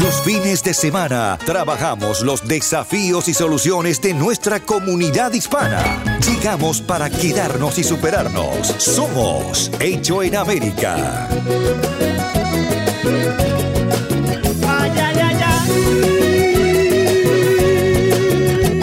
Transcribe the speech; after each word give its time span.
Los 0.00 0.22
fines 0.22 0.62
de 0.62 0.74
semana 0.74 1.38
trabajamos 1.46 2.20
los 2.20 2.46
desafíos 2.46 3.28
y 3.28 3.34
soluciones 3.34 4.02
de 4.02 4.12
nuestra 4.12 4.60
comunidad 4.60 5.32
hispana. 5.32 6.02
Llegamos 6.20 6.82
para 6.82 7.08
quedarnos 7.08 7.78
y 7.78 7.84
superarnos. 7.84 8.66
Somos 8.78 9.70
Hecho 9.80 10.22
en 10.22 10.36
América. 10.36 11.28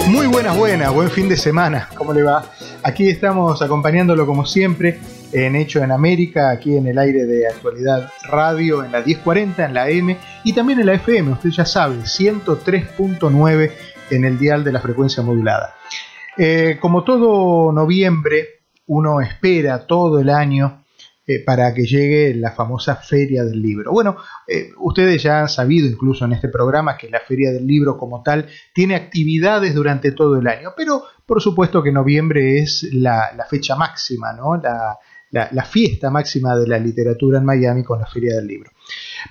Muy 0.08 0.26
buenas, 0.28 0.58
buenas, 0.58 0.94
buen 0.94 1.12
fin 1.12 1.30
de 1.30 1.38
semana. 1.38 1.90
¿Cómo 1.96 2.12
le 2.12 2.24
va? 2.24 2.46
Aquí 2.82 3.08
estamos 3.08 3.62
acompañándolo 3.62 4.26
como 4.26 4.46
siempre 4.46 5.00
en 5.34 5.56
Hecho 5.56 5.84
en 5.84 5.92
América, 5.92 6.52
aquí 6.52 6.78
en 6.78 6.88
el 6.88 6.98
aire 6.98 7.26
de 7.26 7.48
actualidad 7.48 8.10
radio, 8.30 8.84
en 8.84 8.92
la 8.92 9.02
1040, 9.02 9.66
en 9.66 9.74
la 9.74 9.90
M 9.90 10.18
y 10.44 10.54
también 10.54 10.80
en 10.80 10.86
la 10.86 10.94
FM, 10.94 11.32
usted 11.32 11.50
ya 11.50 11.66
sabe, 11.66 11.96
103.9 11.96 13.72
en 14.12 14.26
el 14.26 14.38
dial 14.38 14.64
de 14.64 14.72
la 14.72 14.80
frecuencia 14.80 15.24
modulada. 15.24 15.76
Eh, 16.38 16.78
como 16.80 17.04
todo 17.04 17.72
noviembre, 17.72 18.66
uno 18.86 19.22
espera 19.22 19.88
todo 19.88 20.20
el 20.20 20.30
año 20.30 20.84
eh, 21.26 21.44
para 21.44 21.74
que 21.74 21.86
llegue 21.86 22.36
la 22.36 22.52
famosa 22.52 22.98
Feria 22.98 23.44
del 23.44 23.62
Libro. 23.62 23.92
Bueno, 23.92 24.18
eh, 24.48 24.70
ustedes 24.78 25.24
ya 25.24 25.42
han 25.42 25.50
sabido 25.50 25.88
incluso 25.88 26.26
en 26.26 26.34
este 26.34 26.50
programa 26.50 26.96
que 26.98 27.10
la 27.10 27.22
Feria 27.22 27.52
del 27.52 27.66
Libro 27.66 27.98
como 27.98 28.22
tal 28.22 28.48
tiene 28.74 28.96
actividades 28.96 29.74
durante 29.74 30.12
todo 30.12 30.38
el 30.38 30.48
año, 30.48 30.74
pero 30.78 31.04
por 31.26 31.42
supuesto 31.42 31.82
que 31.82 31.92
noviembre 31.92 32.60
es 32.60 32.88
la, 32.92 33.32
la 33.36 33.46
fecha 33.46 33.76
máxima, 33.76 34.34
¿no? 34.34 34.58
La, 34.58 34.98
la, 35.34 35.66
fiesta 35.66 36.12
máxima 36.12 36.56
de 36.56 36.68
la 36.68 36.78
literatura 36.78 37.40
en 37.40 37.46
Miami 37.46 37.84
con 37.84 38.00
la 38.00 38.06
Feria 38.06 38.36
del 38.36 38.48
Libro. 38.48 38.72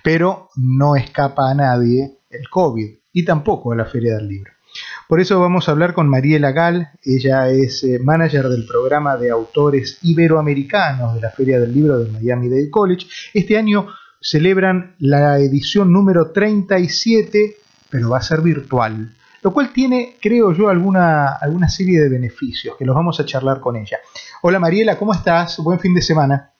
Pero 0.03 0.49
no 0.57 0.97
escapa 0.97 1.51
a 1.51 1.55
nadie 1.55 2.19
el 2.29 2.49
COVID 2.49 2.91
y 3.13 3.25
tampoco 3.25 3.73
a 3.73 3.77
la 3.77 3.85
Feria 3.85 4.17
del 4.17 4.29
Libro. 4.29 4.53
Por 5.07 5.21
eso 5.21 5.39
vamos 5.39 5.69
a 5.69 5.73
hablar 5.73 5.93
con 5.93 6.09
Mariela 6.09 6.53
Gal, 6.53 6.93
ella 7.05 7.51
es 7.51 7.85
eh, 7.85 7.99
manager 8.03 8.49
del 8.49 8.67
programa 8.67 9.17
de 9.17 9.31
autores 9.31 9.99
iberoamericanos 10.03 11.15
de 11.15 11.21
la 11.21 11.31
Feria 11.31 11.61
del 11.61 11.75
Libro 11.75 11.99
del 11.99 12.11
Miami 12.11 12.49
Dade 12.49 12.71
College. 12.71 13.07
Este 13.35 13.59
año 13.59 13.89
celebran 14.21 14.97
la 14.99 15.39
edición 15.39 15.93
número 15.93 16.33
37, 16.33 17.57
pero 17.91 18.11
va 18.11 18.19
a 18.19 18.23
ser 18.23 18.41
virtual, 18.41 19.15
lo 19.43 19.53
cual 19.53 19.73
tiene, 19.73 20.17
creo 20.21 20.53
yo, 20.53 20.69
alguna, 20.69 21.35
alguna 21.35 21.69
serie 21.69 22.01
de 22.01 22.09
beneficios 22.09 22.77
que 22.79 22.87
los 22.87 22.97
vamos 22.97 23.21
a 23.21 23.27
charlar 23.27 23.61
con 23.61 23.77
ella. 23.77 23.99
Hola 24.45 24.59
Mariela, 24.59 24.99
¿cómo 24.99 25.13
estás? 25.13 25.57
Buen 25.59 25.79
fin 25.79 25.95
de 25.95 26.03
semana. 26.03 26.53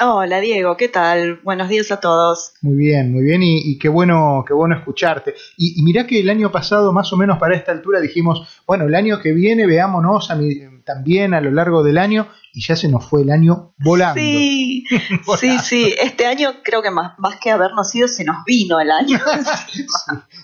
Hola 0.00 0.38
Diego, 0.38 0.76
¿qué 0.76 0.86
tal? 0.88 1.40
Buenos 1.42 1.68
días 1.68 1.90
a 1.90 1.98
todos. 1.98 2.52
Muy 2.62 2.76
bien, 2.76 3.10
muy 3.10 3.24
bien 3.24 3.42
y, 3.42 3.72
y 3.72 3.76
qué 3.76 3.88
bueno, 3.88 4.44
qué 4.46 4.54
bueno 4.54 4.76
escucharte. 4.76 5.34
Y, 5.56 5.80
y, 5.80 5.82
mirá 5.82 6.06
que 6.06 6.20
el 6.20 6.30
año 6.30 6.52
pasado, 6.52 6.92
más 6.92 7.12
o 7.12 7.16
menos 7.16 7.36
para 7.40 7.56
esta 7.56 7.72
altura, 7.72 8.00
dijimos, 8.00 8.62
bueno, 8.68 8.84
el 8.84 8.94
año 8.94 9.20
que 9.20 9.32
viene 9.32 9.66
veámonos 9.66 10.30
a 10.30 10.36
mi, 10.36 10.60
también 10.88 11.34
a 11.34 11.40
lo 11.42 11.50
largo 11.50 11.82
del 11.82 11.98
año 11.98 12.28
y 12.54 12.62
ya 12.62 12.74
se 12.74 12.88
nos 12.88 13.06
fue 13.06 13.20
el 13.20 13.30
año 13.30 13.74
volando. 13.78 14.18
Sí, 14.18 14.84
volando. 15.26 15.36
sí, 15.36 15.58
sí. 15.58 15.94
Este 16.02 16.26
año 16.26 16.48
creo 16.64 16.82
que 16.82 16.90
más, 16.90 17.12
más 17.18 17.36
que 17.36 17.50
habernos 17.50 17.94
ido, 17.94 18.08
se 18.08 18.24
nos 18.24 18.36
vino 18.46 18.80
el 18.80 18.90
año. 18.90 19.18
sí, 19.70 19.86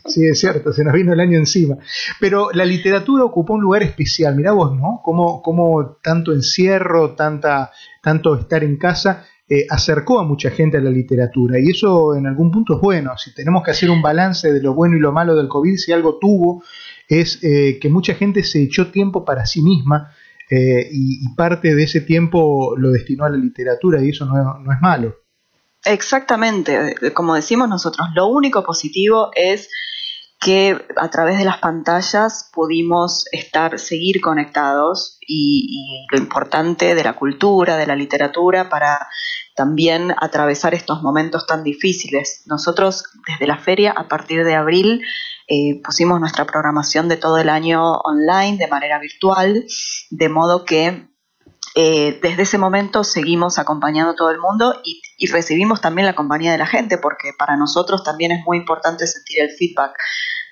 sí, 0.04 0.26
es 0.26 0.38
cierto, 0.38 0.72
se 0.72 0.84
nos 0.84 0.92
vino 0.92 1.14
el 1.14 1.20
año 1.20 1.38
encima. 1.38 1.78
Pero 2.20 2.50
la 2.52 2.66
literatura 2.66 3.24
ocupó 3.24 3.54
un 3.54 3.62
lugar 3.62 3.82
especial. 3.82 4.36
Mirá 4.36 4.52
vos, 4.52 4.76
¿no? 4.76 5.00
Como, 5.02 5.42
como 5.42 5.96
tanto 6.02 6.32
encierro, 6.32 7.14
tanta, 7.14 7.72
tanto 8.02 8.36
estar 8.36 8.62
en 8.62 8.76
casa 8.76 9.24
eh, 9.46 9.66
acercó 9.68 10.20
a 10.20 10.24
mucha 10.24 10.50
gente 10.50 10.78
a 10.78 10.80
la 10.80 10.88
literatura 10.88 11.58
y 11.60 11.68
eso 11.68 12.14
en 12.14 12.26
algún 12.26 12.50
punto 12.50 12.76
es 12.76 12.80
bueno. 12.80 13.16
Si 13.18 13.34
tenemos 13.34 13.62
que 13.62 13.72
hacer 13.72 13.90
un 13.90 14.00
balance 14.02 14.52
de 14.52 14.62
lo 14.62 14.74
bueno 14.74 14.96
y 14.96 15.00
lo 15.00 15.12
malo 15.12 15.34
del 15.36 15.48
COVID, 15.48 15.76
si 15.76 15.92
algo 15.92 16.18
tuvo, 16.18 16.62
es 17.08 17.42
eh, 17.42 17.78
que 17.80 17.88
mucha 17.88 18.14
gente 18.14 18.42
se 18.42 18.62
echó 18.62 18.90
tiempo 18.90 19.24
para 19.24 19.44
sí 19.44 19.60
misma 19.60 20.12
eh, 20.50 20.88
y, 20.90 21.34
parte 21.34 21.74
de 21.74 21.82
ese 21.82 22.00
tiempo 22.00 22.74
lo 22.76 22.90
destinó 22.90 23.24
a 23.24 23.30
la 23.30 23.36
literatura 23.36 24.02
y 24.02 24.10
eso 24.10 24.26
no, 24.26 24.72
es 24.72 24.80
malo. 24.80 25.16
Exactamente, 25.84 26.94
como 27.12 27.34
decimos 27.34 27.68
nosotros, 27.68 28.08
lo 28.14 28.26
único 28.26 28.64
positivo 28.64 29.30
es 29.34 29.68
que 30.40 30.78
a 30.96 31.08
través 31.08 31.38
de 31.38 31.44
las 31.44 31.58
pantallas 31.58 32.50
pudimos 32.52 33.24
estar, 33.32 33.78
seguir 33.78 34.20
conectados 34.20 35.18
y, 35.26 36.06
lo 36.12 36.18
importante 36.18 36.94
de 36.94 37.04
la 37.04 37.14
cultura, 37.14 37.76
de 37.76 37.86
la 37.86 37.96
literatura 37.96 38.68
para 38.68 39.08
también 39.56 40.14
atravesar 40.18 40.74
estos 40.74 41.02
momentos 41.02 41.46
tan 41.46 41.64
difíciles. 41.64 42.42
Nosotros 42.46 43.04
desde 43.26 43.46
la 43.46 43.58
feria 43.58 43.92
a 43.92 44.08
partir 44.08 44.44
de 44.44 44.54
abril 44.54 45.00
eh, 45.48 45.80
pusimos 45.82 46.20
nuestra 46.20 46.44
programación 46.46 47.08
de 47.08 47.16
todo 47.16 47.38
el 47.38 47.48
año 47.48 47.92
online 47.92 48.56
de 48.56 48.66
manera 48.66 48.98
virtual, 48.98 49.64
de 50.10 50.28
modo 50.28 50.64
que 50.64 51.08
eh, 51.76 52.18
desde 52.22 52.42
ese 52.42 52.56
momento 52.56 53.02
seguimos 53.02 53.58
acompañando 53.58 54.12
a 54.12 54.14
todo 54.16 54.30
el 54.30 54.38
mundo 54.38 54.80
y, 54.84 55.02
y, 55.18 55.26
recibimos 55.26 55.80
también 55.80 56.06
la 56.06 56.14
compañía 56.14 56.52
de 56.52 56.58
la 56.58 56.66
gente, 56.66 56.98
porque 56.98 57.32
para 57.36 57.56
nosotros 57.56 58.04
también 58.04 58.30
es 58.30 58.44
muy 58.46 58.58
importante 58.58 59.06
sentir 59.08 59.40
el 59.40 59.50
feedback 59.50 59.92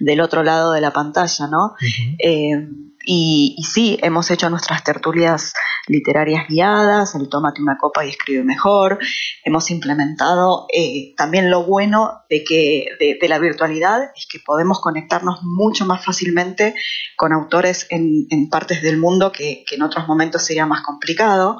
del 0.00 0.20
otro 0.20 0.42
lado 0.42 0.72
de 0.72 0.80
la 0.80 0.92
pantalla, 0.92 1.46
¿no? 1.46 1.66
Uh 1.66 1.76
-huh. 1.78 2.16
eh, 2.18 2.68
y, 3.04 3.54
y, 3.58 3.64
sí, 3.64 3.98
hemos 4.02 4.30
hecho 4.30 4.48
nuestras 4.50 4.84
tertulias 4.84 5.54
literarias 5.86 6.46
guiadas, 6.48 7.14
el 7.14 7.28
tómate 7.28 7.60
una 7.60 7.76
copa 7.78 8.04
y 8.04 8.10
escribe 8.10 8.44
mejor. 8.44 8.98
Hemos 9.44 9.70
implementado 9.70 10.66
eh, 10.72 11.14
también 11.16 11.50
lo 11.50 11.64
bueno 11.64 12.22
de, 12.28 12.44
que, 12.44 12.86
de, 13.00 13.18
de, 13.20 13.28
la 13.28 13.38
virtualidad, 13.38 14.10
es 14.16 14.26
que 14.30 14.38
podemos 14.38 14.80
conectarnos 14.80 15.40
mucho 15.42 15.84
más 15.84 16.04
fácilmente 16.04 16.74
con 17.16 17.32
autores 17.32 17.86
en, 17.90 18.26
en 18.30 18.48
partes 18.48 18.82
del 18.82 18.98
mundo 18.98 19.32
que, 19.32 19.64
que, 19.66 19.74
en 19.74 19.82
otros 19.82 20.06
momentos 20.06 20.44
sería 20.44 20.66
más 20.66 20.82
complicado. 20.82 21.58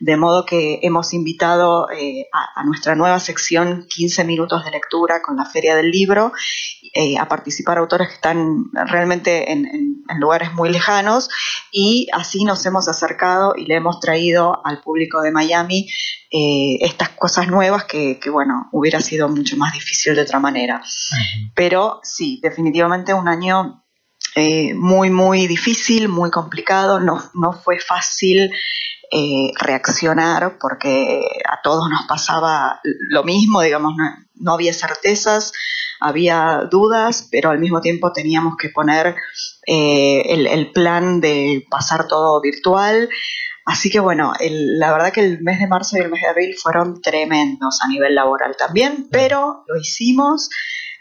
De 0.00 0.16
modo 0.16 0.46
que 0.46 0.80
hemos 0.82 1.12
invitado 1.12 1.90
eh, 1.90 2.26
a, 2.32 2.60
a, 2.60 2.64
nuestra 2.64 2.94
nueva 2.94 3.20
sección 3.20 3.86
15 3.86 4.24
minutos 4.24 4.64
de 4.64 4.70
lectura 4.70 5.20
con 5.20 5.36
la 5.36 5.44
Feria 5.44 5.76
del 5.76 5.90
Libro 5.90 6.32
eh, 6.92 7.16
a 7.18 7.28
participar 7.28 7.78
autores 7.78 8.08
que 8.08 8.14
están 8.14 8.64
realmente 8.72 9.52
en, 9.52 9.64
en, 9.66 10.02
en, 10.08 10.20
lugares 10.20 10.52
muy 10.54 10.70
lejanos 10.70 10.79
y 11.72 12.08
así 12.12 12.44
nos 12.44 12.64
hemos 12.66 12.88
acercado 12.88 13.54
y 13.56 13.66
le 13.66 13.76
hemos 13.76 14.00
traído 14.00 14.64
al 14.64 14.80
público 14.80 15.20
de 15.22 15.30
Miami 15.30 15.88
eh, 16.30 16.78
estas 16.80 17.10
cosas 17.10 17.48
nuevas 17.48 17.84
que, 17.84 18.18
que, 18.20 18.30
bueno, 18.30 18.68
hubiera 18.72 19.00
sido 19.00 19.28
mucho 19.28 19.56
más 19.56 19.72
difícil 19.72 20.14
de 20.14 20.22
otra 20.22 20.38
manera. 20.38 20.76
Uh 20.76 20.80
-huh. 20.80 21.52
Pero 21.54 22.00
sí, 22.02 22.38
definitivamente 22.42 23.12
un 23.14 23.28
año 23.28 23.79
eh, 24.36 24.74
muy, 24.74 25.10
muy 25.10 25.46
difícil, 25.46 26.08
muy 26.08 26.30
complicado, 26.30 27.00
no, 27.00 27.20
no 27.34 27.52
fue 27.52 27.80
fácil 27.80 28.50
eh, 29.12 29.50
reaccionar 29.58 30.56
porque 30.60 31.26
a 31.48 31.60
todos 31.62 31.90
nos 31.90 32.06
pasaba 32.06 32.80
lo 32.84 33.24
mismo, 33.24 33.60
digamos, 33.60 33.96
no, 33.96 34.04
no, 34.36 34.52
había 34.52 34.72
certezas, 34.72 35.52
había 35.98 36.68
dudas, 36.70 37.26
pero 37.28 37.50
al 37.50 37.58
mismo 37.58 37.80
tiempo 37.80 38.12
teníamos 38.12 38.54
que 38.56 38.68
poner 38.68 39.16
eh, 39.66 40.22
el, 40.26 40.46
el, 40.46 40.70
plan 40.70 41.20
de 41.20 41.66
pasar 41.68 42.06
todo 42.06 42.40
virtual. 42.40 43.08
Así 43.64 43.90
que 43.90 43.98
bueno, 43.98 44.32
el, 44.38 44.78
la 44.78 44.92
verdad 44.92 45.12
que 45.12 45.22
el 45.22 45.42
mes 45.42 45.58
de 45.58 45.66
marzo 45.66 45.96
y 45.96 46.02
el 46.02 46.10
mes 46.10 46.22
de 46.22 46.28
abril 46.28 46.54
fueron 46.56 47.02
tremendos 47.02 47.80
a 47.82 47.88
nivel 47.88 48.14
laboral 48.14 48.54
también, 48.56 49.08
pero 49.10 49.64
lo 49.66 49.76
hicimos. 49.76 50.48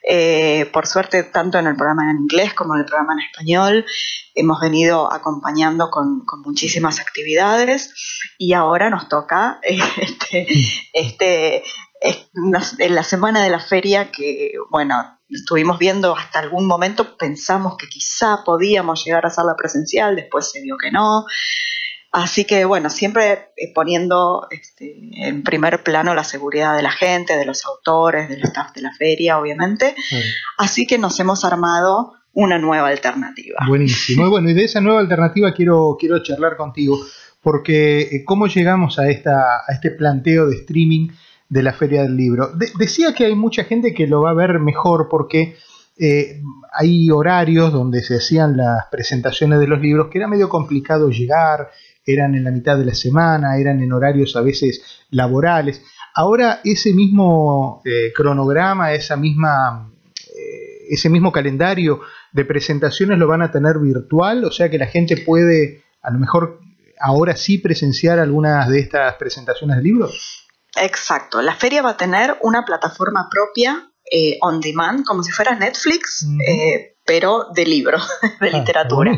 Eh, 0.03 0.69
por 0.71 0.87
suerte, 0.87 1.23
tanto 1.23 1.59
en 1.59 1.67
el 1.67 1.75
programa 1.75 2.09
en 2.09 2.17
inglés 2.17 2.53
como 2.53 2.75
en 2.75 2.81
el 2.81 2.85
programa 2.85 3.13
en 3.13 3.19
español, 3.19 3.85
hemos 4.35 4.59
venido 4.61 5.11
acompañando 5.11 5.89
con, 5.89 6.23
muchísimas 6.45 6.99
actividades 6.99 7.93
y 8.37 8.53
ahora 8.53 8.89
nos 8.89 9.09
toca 9.09 9.59
este, 9.63 10.47
este 10.93 11.63
en 12.01 12.95
la 12.95 13.03
semana 13.03 13.43
de 13.43 13.49
la 13.49 13.59
feria 13.59 14.09
que, 14.09 14.53
bueno, 14.69 15.19
estuvimos 15.29 15.77
viendo 15.77 16.15
hasta 16.15 16.39
algún 16.39 16.65
momento, 16.65 17.17
pensamos 17.17 17.75
que 17.77 17.87
quizá 17.87 18.43
podíamos 18.45 19.03
llegar 19.03 19.25
a 19.25 19.27
hacerla 19.27 19.55
presencial, 19.57 20.15
después 20.15 20.49
se 20.51 20.61
vio 20.61 20.77
que 20.77 20.91
no. 20.91 21.25
Así 22.11 22.45
que 22.45 22.65
bueno, 22.65 22.89
siempre 22.89 23.49
eh, 23.55 23.71
poniendo 23.73 24.47
este, 24.49 24.95
en 25.27 25.43
primer 25.43 25.83
plano 25.83 26.15
la 26.15 26.23
seguridad 26.23 26.75
de 26.75 26.81
la 26.81 26.91
gente, 26.91 27.37
de 27.37 27.45
los 27.45 27.65
autores, 27.65 28.29
del 28.29 28.43
staff 28.43 28.73
de 28.73 28.81
la 28.81 28.93
feria, 28.93 29.37
obviamente. 29.37 29.95
Así 30.57 30.87
que 30.87 30.97
nos 30.97 31.19
hemos 31.19 31.45
armado 31.45 32.13
una 32.33 32.57
nueva 32.57 32.87
alternativa. 32.87 33.59
Buenísimo. 33.67 34.25
Y 34.25 34.29
bueno, 34.29 34.49
y 34.49 34.53
de 34.53 34.63
esa 34.63 34.81
nueva 34.81 35.01
alternativa 35.01 35.53
quiero, 35.53 35.97
quiero 35.99 36.23
charlar 36.23 36.57
contigo, 36.57 36.99
porque 37.41 38.01
eh, 38.01 38.23
cómo 38.25 38.47
llegamos 38.47 38.97
a, 38.97 39.09
esta, 39.09 39.57
a 39.67 39.73
este 39.73 39.91
planteo 39.91 40.47
de 40.47 40.57
streaming 40.57 41.09
de 41.47 41.63
la 41.63 41.73
Feria 41.73 42.03
del 42.03 42.15
Libro. 42.15 42.51
decía 42.77 43.13
que 43.13 43.25
hay 43.25 43.35
mucha 43.35 43.63
gente 43.63 43.93
que 43.93 44.07
lo 44.07 44.21
va 44.21 44.31
a 44.31 44.35
ver 44.35 44.59
mejor 44.59 45.07
porque 45.09 45.57
eh, 45.97 46.41
hay 46.71 47.09
horarios 47.09 47.73
donde 47.73 48.01
se 48.03 48.17
hacían 48.17 48.55
las 48.55 48.85
presentaciones 48.91 49.59
de 49.59 49.67
los 49.67 49.81
libros 49.81 50.07
que 50.09 50.19
era 50.19 50.27
medio 50.27 50.47
complicado 50.47 51.09
llegar, 51.09 51.71
eran 52.13 52.35
en 52.35 52.43
la 52.43 52.51
mitad 52.51 52.77
de 52.77 52.85
la 52.85 52.95
semana, 52.95 53.57
eran 53.57 53.81
en 53.81 53.91
horarios 53.91 54.35
a 54.35 54.41
veces 54.41 54.81
laborales. 55.09 55.81
Ahora 56.15 56.61
ese 56.63 56.93
mismo 56.93 57.81
eh, 57.85 58.11
cronograma, 58.13 58.93
esa 58.93 59.15
misma, 59.15 59.91
eh, 60.27 60.87
ese 60.89 61.09
mismo 61.09 61.31
calendario 61.31 62.01
de 62.31 62.45
presentaciones 62.45 63.17
lo 63.17 63.27
van 63.27 63.41
a 63.41 63.51
tener 63.51 63.79
virtual, 63.79 64.45
o 64.45 64.51
sea 64.51 64.69
que 64.69 64.77
la 64.77 64.87
gente 64.87 65.17
puede 65.17 65.83
a 66.01 66.11
lo 66.11 66.19
mejor 66.19 66.59
ahora 66.99 67.35
sí 67.35 67.57
presenciar 67.57 68.19
algunas 68.19 68.69
de 68.69 68.79
estas 68.79 69.15
presentaciones 69.15 69.77
de 69.77 69.83
libros. 69.83 70.47
Exacto, 70.75 71.41
la 71.41 71.55
feria 71.55 71.81
va 71.81 71.91
a 71.91 71.97
tener 71.97 72.37
una 72.41 72.63
plataforma 72.63 73.27
propia 73.29 73.91
eh, 74.11 74.37
on 74.41 74.59
demand, 74.59 75.05
como 75.05 75.23
si 75.23 75.31
fuera 75.31 75.55
Netflix, 75.55 76.25
eh, 76.47 76.97
pero 77.09 77.47
de 77.55 77.65
libros, 77.65 78.07
de 78.39 78.49
ah, 78.49 78.57
literatura. 78.59 79.17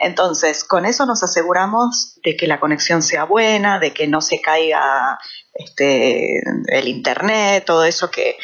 Entonces, 0.00 0.64
con 0.64 0.84
eso 0.84 1.06
nos 1.06 1.22
aseguramos 1.22 2.18
de 2.24 2.36
que 2.36 2.48
la 2.48 2.58
conexión 2.58 3.00
sea 3.00 3.22
buena, 3.22 3.78
de 3.78 3.92
que 3.92 4.08
no 4.08 4.20
se 4.20 4.40
caiga 4.40 5.20
este, 5.54 6.40
el 6.66 6.88
internet, 6.88 7.62
todo 7.64 7.84
eso 7.84 8.10
que, 8.10 8.38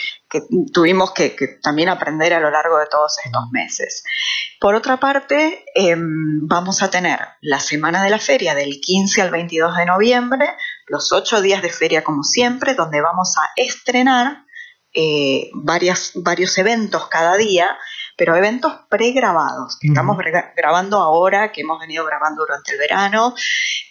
tuvimos 0.72 1.10
que, 1.10 1.34
también 1.60 1.88
aprender 1.88 2.32
a 2.32 2.38
lo 2.38 2.52
largo 2.52 2.78
de 2.78 2.86
todos 2.86 3.16
estos 3.24 3.50
meses. 3.50 4.04
Por 4.60 4.76
otra 4.76 4.98
parte, 4.98 5.64
em, 5.74 6.46
vamos 6.46 6.80
a 6.80 6.88
tener 6.88 7.18
la 7.40 7.58
semana 7.58 8.04
de 8.04 8.10
la 8.10 8.20
feria 8.20 8.54
del 8.54 8.80
15 8.80 9.22
al 9.22 9.32
22 9.32 9.76
de 9.76 9.86
noviembre, 9.86 10.54
los 10.86 11.10
ocho 11.10 11.42
días 11.42 11.62
de 11.62 11.70
feria 11.70 12.04
como 12.04 12.22
siempre, 12.22 12.74
donde 12.74 13.00
vamos 13.00 13.34
a 13.38 13.50
estrenar 13.56 14.44
eh, 14.94 15.50
varias, 15.52 16.12
varios 16.14 16.56
eventos 16.58 17.08
cada 17.08 17.36
día, 17.36 17.76
pero 18.18 18.36
eventos 18.36 18.72
pregrabados, 18.90 19.78
que 19.80 19.88
estamos 19.88 20.18
grabando 20.56 20.98
ahora, 20.98 21.52
que 21.52 21.60
hemos 21.60 21.78
venido 21.78 22.04
grabando 22.04 22.42
durante 22.42 22.72
el 22.72 22.78
verano, 22.78 23.34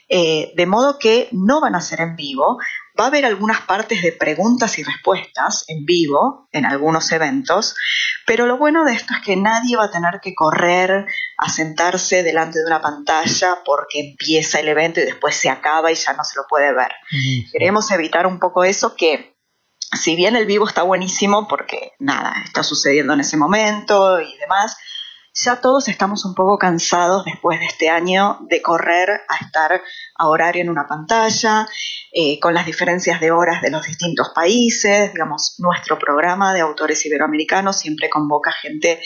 eh, 0.09 0.51
de 0.55 0.65
modo 0.65 0.99
que 0.99 1.29
no 1.31 1.61
van 1.61 1.75
a 1.75 1.81
ser 1.81 2.01
en 2.01 2.15
vivo, 2.17 2.59
Va 2.99 3.05
a 3.05 3.07
haber 3.07 3.25
algunas 3.25 3.61
partes 3.61 4.01
de 4.01 4.11
preguntas 4.11 4.79
y 4.79 4.83
respuestas 4.83 5.65
en 5.67 5.85
vivo 5.85 6.47
en 6.51 6.65
algunos 6.65 7.11
eventos, 7.11 7.75
pero 8.25 8.47
lo 8.47 8.57
bueno 8.57 8.85
de 8.85 8.93
esto 8.93 9.13
es 9.13 9.21
que 9.23 9.35
nadie 9.35 9.77
va 9.77 9.85
a 9.85 9.91
tener 9.91 10.19
que 10.19 10.33
correr 10.33 11.05
a 11.37 11.49
sentarse 11.49 12.23
delante 12.23 12.57
de 12.57 12.65
una 12.65 12.81
pantalla 12.81 13.59
porque 13.63 13.99
empieza 13.99 14.59
el 14.59 14.69
evento 14.69 14.99
y 14.99 15.03
después 15.05 15.35
se 15.35 15.49
acaba 15.49 15.91
y 15.91 15.95
ya 15.95 16.13
no 16.13 16.23
se 16.23 16.37
lo 16.37 16.47
puede 16.49 16.73
ver. 16.73 16.91
Queremos 17.51 17.91
evitar 17.91 18.25
un 18.25 18.39
poco 18.39 18.63
eso 18.63 18.95
que 18.95 19.36
si 19.93 20.15
bien 20.15 20.35
el 20.35 20.45
vivo 20.45 20.67
está 20.67 20.83
buenísimo 20.83 21.47
porque 21.47 21.93
nada, 21.99 22.33
está 22.43 22.63
sucediendo 22.63 23.13
en 23.13 23.21
ese 23.21 23.37
momento 23.37 24.19
y 24.19 24.37
demás, 24.37 24.77
ya 25.39 25.61
todos 25.61 25.87
estamos 25.87 26.25
un 26.25 26.33
poco 26.33 26.57
cansados 26.57 27.23
después 27.23 27.59
de 27.59 27.67
este 27.67 27.89
año 27.89 28.39
de 28.49 28.61
correr 28.61 29.09
a 29.29 29.45
estar 29.45 29.81
a 30.15 30.27
horario 30.27 30.63
en 30.63 30.69
una 30.69 30.87
pantalla, 30.87 31.67
eh, 32.11 32.39
con 32.39 32.55
las 32.55 32.65
diferencias 32.65 33.21
de 33.21 33.29
horas 33.29 33.61
de 33.61 33.69
los 33.69 33.85
distintos 33.85 34.29
países. 34.33 35.13
Digamos, 35.13 35.55
nuestro 35.59 35.99
programa 35.99 36.55
de 36.55 36.61
autores 36.61 37.05
iberoamericanos 37.05 37.77
siempre 37.77 38.09
convoca 38.09 38.51
gente 38.51 38.99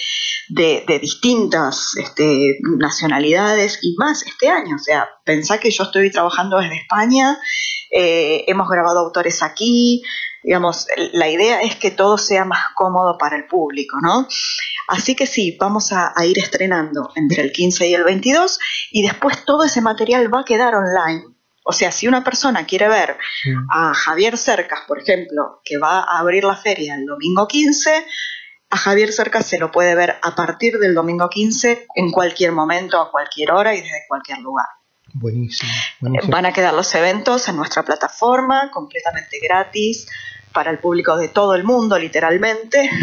de, 0.47 0.99
distintas 1.01 1.95
este, 1.97 2.59
nacionalidades 2.77 3.79
y 3.81 3.95
más 3.97 4.25
este 4.25 4.47
año. 4.47 4.77
O 4.77 4.79
sea, 4.79 5.09
pensá 5.25 5.59
que 5.59 5.71
yo 5.71 5.83
estoy 5.83 6.11
trabajando 6.11 6.59
desde 6.59 6.77
España, 6.77 7.37
eh, 7.91 8.45
hemos 8.47 8.69
grabado 8.69 8.99
autores 8.99 9.43
aquí, 9.43 10.01
digamos, 10.43 10.87
la 11.13 11.29
idea 11.29 11.61
es 11.61 11.75
que 11.75 11.91
todo 11.91 12.17
sea 12.17 12.45
más 12.45 12.69
cómodo 12.75 13.17
para 13.17 13.37
el 13.37 13.45
público, 13.45 13.97
¿no? 14.01 14.27
Así 14.87 15.15
que 15.15 15.27
sí, 15.27 15.57
vamos 15.59 15.91
a, 15.91 16.13
ir 16.25 16.39
estrenando 16.39 17.11
entre 17.15 17.43
el 17.43 17.51
15 17.51 17.87
y 17.87 17.93
el 17.93 18.03
22 18.03 18.59
y 18.91 19.03
después 19.03 19.45
todo 19.45 19.63
ese 19.63 19.81
material 19.81 20.33
va 20.33 20.41
a 20.41 20.45
quedar 20.45 20.75
online. 20.75 21.23
O 21.63 21.71
sea, 21.73 21.91
si 21.91 22.07
una 22.07 22.23
persona 22.23 22.65
quiere 22.65 22.87
ver 22.87 23.17
a 23.69 23.93
Javier 23.93 24.37
Cercas, 24.37 24.81
por 24.87 24.99
ejemplo, 24.99 25.61
que 25.63 25.77
va 25.77 25.99
a 25.99 26.19
abrir 26.19 26.43
la 26.43 26.55
feria 26.55 26.95
el 26.95 27.05
domingo 27.05 27.47
15, 27.47 28.05
a 28.71 28.77
Javier 28.77 29.11
Cercas 29.11 29.45
se 29.45 29.59
lo 29.59 29.71
puede 29.71 29.95
ver 29.95 30.17
a 30.21 30.33
partir 30.33 30.79
del 30.79 30.95
domingo 30.95 31.29
15 31.29 31.87
en 31.95 32.11
cualquier 32.11 32.51
momento, 32.51 32.99
a 32.99 33.11
cualquier 33.11 33.51
hora 33.51 33.75
y 33.75 33.81
desde 33.81 34.05
cualquier 34.07 34.39
lugar. 34.39 34.65
Buenísimo. 35.13 35.71
Van 36.29 36.45
a 36.45 36.53
quedar 36.53 36.73
los 36.73 36.93
eventos 36.95 37.47
en 37.47 37.57
nuestra 37.57 37.83
plataforma 37.83 38.69
completamente 38.71 39.37
gratis 39.41 40.07
para 40.53 40.71
el 40.71 40.79
público 40.79 41.17
de 41.17 41.29
todo 41.29 41.55
el 41.55 41.63
mundo, 41.63 41.97
literalmente. 41.97 42.89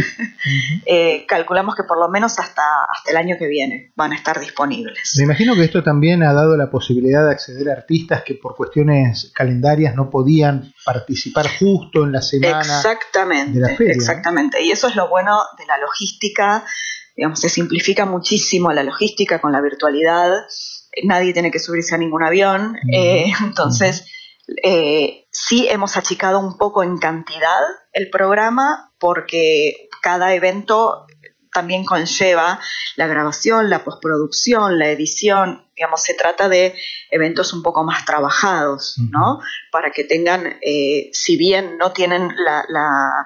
Eh, 0.90 1.26
calculamos 1.26 1.74
que 1.74 1.82
por 1.82 1.98
lo 1.98 2.08
menos 2.08 2.38
hasta, 2.38 2.62
hasta 2.88 3.10
el 3.10 3.16
año 3.16 3.36
que 3.38 3.46
viene 3.46 3.92
van 3.96 4.12
a 4.12 4.14
estar 4.14 4.40
disponibles. 4.40 5.14
Me 5.18 5.24
imagino 5.24 5.54
que 5.54 5.64
esto 5.64 5.82
también 5.82 6.22
ha 6.22 6.32
dado 6.32 6.56
la 6.56 6.70
posibilidad 6.70 7.26
de 7.26 7.32
acceder 7.32 7.68
a 7.68 7.72
artistas 7.74 8.22
que 8.22 8.34
por 8.34 8.56
cuestiones 8.56 9.30
calendarias 9.34 9.94
no 9.94 10.08
podían 10.08 10.72
participar 10.84 11.46
justo 11.58 12.04
en 12.04 12.12
la 12.12 12.22
semana 12.22 12.60
exactamente, 12.60 13.58
de 13.58 13.68
la 13.68 13.76
feria. 13.76 13.92
Exactamente, 13.92 14.62
y 14.62 14.70
eso 14.70 14.88
es 14.88 14.96
lo 14.96 15.08
bueno 15.08 15.36
de 15.58 15.66
la 15.66 15.76
logística, 15.76 16.64
digamos, 17.14 17.40
se 17.40 17.50
simplifica 17.50 18.06
muchísimo 18.06 18.72
la 18.72 18.84
logística 18.84 19.40
con 19.40 19.52
la 19.52 19.60
virtualidad, 19.60 20.30
nadie 21.04 21.32
tiene 21.32 21.50
que 21.50 21.58
subirse 21.58 21.94
a 21.94 21.98
ningún 21.98 22.22
avión, 22.22 22.76
eh, 22.92 23.32
entonces... 23.42 24.06
Eh, 24.64 25.26
sí 25.30 25.68
hemos 25.68 25.98
achicado 25.98 26.40
un 26.40 26.56
poco 26.56 26.82
en 26.82 26.96
cantidad 26.96 27.60
el 27.92 28.08
programa 28.08 28.94
porque 28.98 29.90
cada 30.00 30.32
evento 30.32 31.06
también 31.52 31.84
conlleva 31.84 32.60
la 32.96 33.06
grabación, 33.06 33.70
la 33.70 33.84
postproducción, 33.84 34.78
la 34.78 34.90
edición, 34.90 35.66
digamos, 35.74 36.02
se 36.02 36.14
trata 36.14 36.48
de 36.48 36.74
eventos 37.10 37.52
un 37.52 37.62
poco 37.62 37.84
más 37.84 38.04
trabajados, 38.04 38.96
¿no? 39.10 39.40
Para 39.72 39.90
que 39.90 40.04
tengan, 40.04 40.58
eh, 40.62 41.10
si 41.12 41.36
bien 41.36 41.78
no 41.78 41.92
tienen 41.92 42.28
la, 42.38 43.24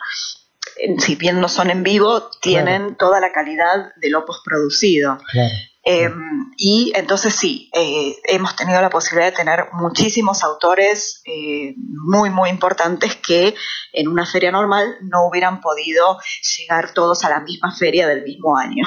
si 0.99 1.16
bien 1.16 1.40
no 1.40 1.49
son 1.49 1.70
en 1.70 1.82
vivo, 1.82 2.30
tienen 2.40 2.96
toda 2.96 3.20
la 3.20 3.32
calidad 3.32 3.92
de 3.96 4.11
lo 4.11 4.25
postproducido. 4.25 5.18
Claro. 5.30 5.54
Em, 5.84 6.52
y 6.56 6.92
entonces 6.94 7.34
sí, 7.34 7.68
eh, 7.74 8.14
hemos 8.28 8.54
tenido 8.54 8.80
la 8.80 8.88
posibilidad 8.88 9.32
de 9.32 9.36
tener 9.36 9.64
muchísimos 9.72 10.44
autores 10.44 11.22
eh, 11.24 11.74
muy, 11.76 12.30
muy 12.30 12.50
importantes 12.50 13.16
que 13.16 13.54
en 13.92 14.06
una 14.06 14.24
feria 14.24 14.52
normal 14.52 14.96
no 15.02 15.26
hubieran 15.26 15.60
podido 15.60 16.18
llegar 16.56 16.94
todos 16.94 17.24
a 17.24 17.30
la 17.30 17.40
misma 17.40 17.74
feria 17.74 18.06
del 18.06 18.22
mismo 18.22 18.56
año. 18.56 18.84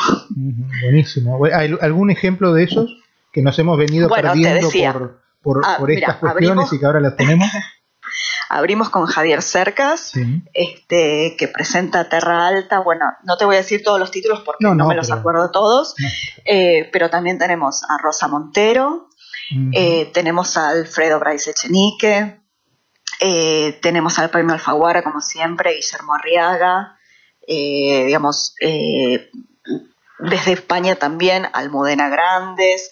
buenísimo. 0.83 1.37
¿Hay 1.53 1.75
algún 1.81 2.11
ejemplo 2.11 2.53
de 2.53 2.63
esos 2.63 2.89
que 3.33 3.41
nos 3.41 3.59
hemos 3.59 3.77
venido 3.77 4.09
perdiendo 4.09 4.69
por, 4.71 5.19
por, 5.41 5.65
ah, 5.65 5.77
estas 5.89 6.15
cuestiones 6.15 6.71
y 6.71 6.79
que 6.79 6.85
ahora 6.85 7.01
las 7.01 7.17
tenemos? 7.17 7.49
Abrimos 8.55 8.89
con 8.89 9.05
Javier 9.05 9.41
Cercas, 9.41 10.13
este, 10.53 11.35
que 11.37 11.49
presenta 11.49 12.07
Terra 12.07 12.47
Alta. 12.47 12.79
Bueno, 12.79 13.03
no 13.23 13.35
te 13.35 13.43
voy 13.43 13.55
a 13.55 13.57
decir 13.57 13.83
todos 13.83 13.99
los 13.99 14.11
títulos 14.11 14.43
porque 14.45 14.63
no, 14.63 14.87
me 14.87 14.95
los 14.95 15.11
acuerdo 15.11 15.51
todos, 15.51 15.93
eh, 16.45 16.89
pero 16.93 17.09
también 17.09 17.37
tenemos 17.37 17.83
a 17.83 17.97
Rosa 17.97 18.29
Montero, 18.29 19.09
eh, 19.73 20.09
tenemos 20.13 20.55
a 20.55 20.69
Alfredo 20.69 21.19
Bryce 21.19 21.51
Echenique, 21.51 22.39
eh, 23.19 23.77
tenemos 23.81 24.19
al 24.19 24.29
premio 24.29 24.53
Alfaguara, 24.53 25.03
como 25.03 25.19
siempre, 25.19 25.73
Guillermo 25.75 26.13
Arriaga, 26.13 26.97
digamos, 27.45 28.55
desde 30.19 30.53
España 30.53 30.95
también, 30.95 31.45
Almudena 31.51 32.07
Grandes. 32.07 32.89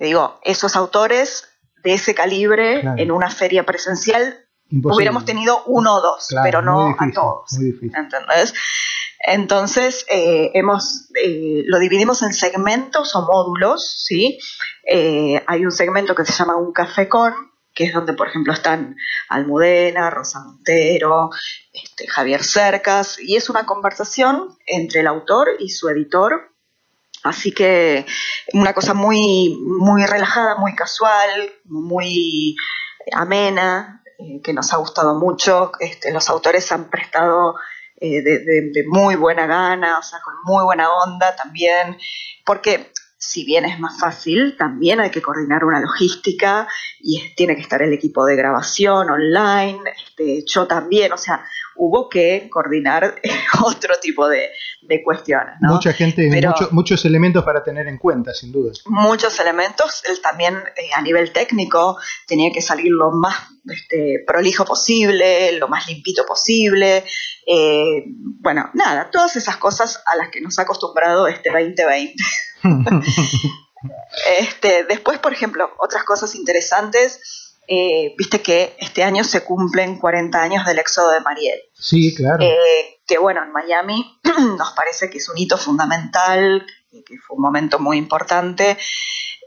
digo, 0.00 0.40
esos 0.42 0.74
autores 0.74 1.48
de 1.84 1.94
ese 1.94 2.12
calibre 2.12 2.80
en 2.96 3.12
una 3.12 3.30
feria 3.30 3.64
presencial 3.64 4.48
hubiéramos 4.70 5.24
tenido 5.24 5.62
uno 5.66 5.96
o 5.96 6.00
dos, 6.00 6.28
pero 6.42 6.62
no 6.62 6.96
a 6.98 7.10
todos. 7.12 7.58
¿Entendés? 7.58 8.54
Entonces, 9.22 10.06
eh, 10.08 10.50
hemos, 10.54 11.10
eh, 11.14 11.62
lo 11.66 11.78
dividimos 11.78 12.22
en 12.22 12.32
segmentos 12.32 13.14
o 13.14 13.22
módulos, 13.22 14.04
¿sí? 14.06 14.38
Eh, 14.86 15.42
hay 15.46 15.64
un 15.64 15.72
segmento 15.72 16.14
que 16.14 16.24
se 16.24 16.32
llama 16.32 16.56
un 16.56 16.72
café 16.72 17.06
con, 17.06 17.34
que 17.74 17.84
es 17.84 17.92
donde, 17.92 18.14
por 18.14 18.28
ejemplo, 18.28 18.54
están 18.54 18.96
Almudena, 19.28 20.08
Rosa 20.08 20.40
Montero, 20.40 21.30
este, 21.72 22.06
Javier 22.08 22.42
Cercas, 22.42 23.18
y 23.20 23.36
es 23.36 23.50
una 23.50 23.66
conversación 23.66 24.56
entre 24.66 25.00
el 25.00 25.06
autor 25.06 25.48
y 25.58 25.68
su 25.68 25.90
editor. 25.90 26.54
Así 27.22 27.52
que 27.52 28.06
una 28.54 28.72
cosa 28.72 28.94
muy, 28.94 29.54
muy 29.60 30.06
relajada, 30.06 30.56
muy 30.56 30.74
casual, 30.74 31.52
muy 31.64 32.56
amena, 33.12 33.99
eh, 34.20 34.40
que 34.42 34.52
nos 34.52 34.72
ha 34.72 34.76
gustado 34.76 35.14
mucho. 35.14 35.72
Este, 35.80 36.12
los 36.12 36.28
autores 36.28 36.70
han 36.72 36.90
prestado 36.90 37.54
eh, 37.96 38.22
de, 38.22 38.84
muy 38.88 39.14
buena 39.16 39.46
gana, 39.46 39.98
o 39.98 40.02
sea, 40.02 40.20
con 40.24 40.34
muy 40.44 40.64
buena 40.64 40.90
onda 40.90 41.34
también, 41.36 41.98
porque 42.44 42.92
si 43.20 43.44
bien 43.44 43.66
es 43.66 43.78
más 43.78 44.00
fácil, 44.00 44.56
también 44.56 44.98
hay 44.98 45.10
que 45.10 45.20
coordinar 45.20 45.62
una 45.62 45.78
logística 45.78 46.66
y 46.98 47.34
tiene 47.36 47.54
que 47.54 47.60
estar 47.60 47.82
el 47.82 47.92
equipo 47.92 48.24
de 48.24 48.34
grabación 48.34 49.10
online, 49.10 49.78
este, 49.94 50.42
yo 50.46 50.66
también, 50.66 51.12
o 51.12 51.18
sea, 51.18 51.44
hubo 51.76 52.08
que 52.08 52.48
coordinar 52.50 53.20
otro 53.62 53.94
tipo 54.00 54.26
de, 54.26 54.50
cuestiones. 55.04 55.54
Mucha 55.60 55.92
gente, 55.92 56.28
muchos 56.72 57.04
elementos 57.04 57.44
para 57.44 57.62
tener 57.62 57.86
en 57.86 57.98
cuenta, 57.98 58.32
sin 58.32 58.50
duda. 58.50 58.72
Muchos 58.86 59.38
elementos, 59.38 60.02
también 60.22 60.56
eh, 60.56 60.90
a 60.96 61.02
nivel 61.02 61.32
técnico 61.32 61.96
tenía 62.26 62.50
que 62.50 62.60
salir 62.60 62.90
lo 62.90 63.12
más 63.12 63.36
este, 63.68 64.24
prolijo 64.26 64.64
posible, 64.64 65.52
lo 65.58 65.68
más 65.68 65.86
limpito 65.86 66.24
posible. 66.26 67.04
Eh, 67.52 68.04
bueno, 68.06 68.70
nada, 68.74 69.10
todas 69.10 69.34
esas 69.34 69.56
cosas 69.56 70.00
a 70.06 70.14
las 70.14 70.30
que 70.30 70.40
nos 70.40 70.58
ha 70.58 70.62
acostumbrado 70.62 71.26
este 71.26 71.50
2020. 71.50 72.14
este, 74.38 74.84
después, 74.84 75.18
por 75.18 75.32
ejemplo, 75.32 75.68
otras 75.78 76.04
cosas 76.04 76.36
interesantes 76.36 77.20
eh, 77.72 78.14
viste 78.18 78.40
que 78.42 78.74
este 78.78 79.04
año 79.04 79.22
se 79.22 79.44
cumplen 79.44 79.98
40 79.98 80.42
años 80.42 80.66
del 80.66 80.80
éxodo 80.80 81.12
de 81.12 81.20
Mariel. 81.20 81.60
Sí, 81.72 82.12
claro. 82.14 82.42
Eh, 82.42 83.00
que 83.06 83.18
bueno, 83.18 83.42
en 83.44 83.52
Miami 83.52 84.18
nos 84.58 84.72
parece 84.72 85.08
que 85.08 85.18
es 85.18 85.28
un 85.28 85.38
hito 85.38 85.56
fundamental, 85.56 86.66
que 86.90 87.18
fue 87.24 87.36
un 87.36 87.42
momento 87.42 87.78
muy 87.78 87.96
importante, 87.96 88.76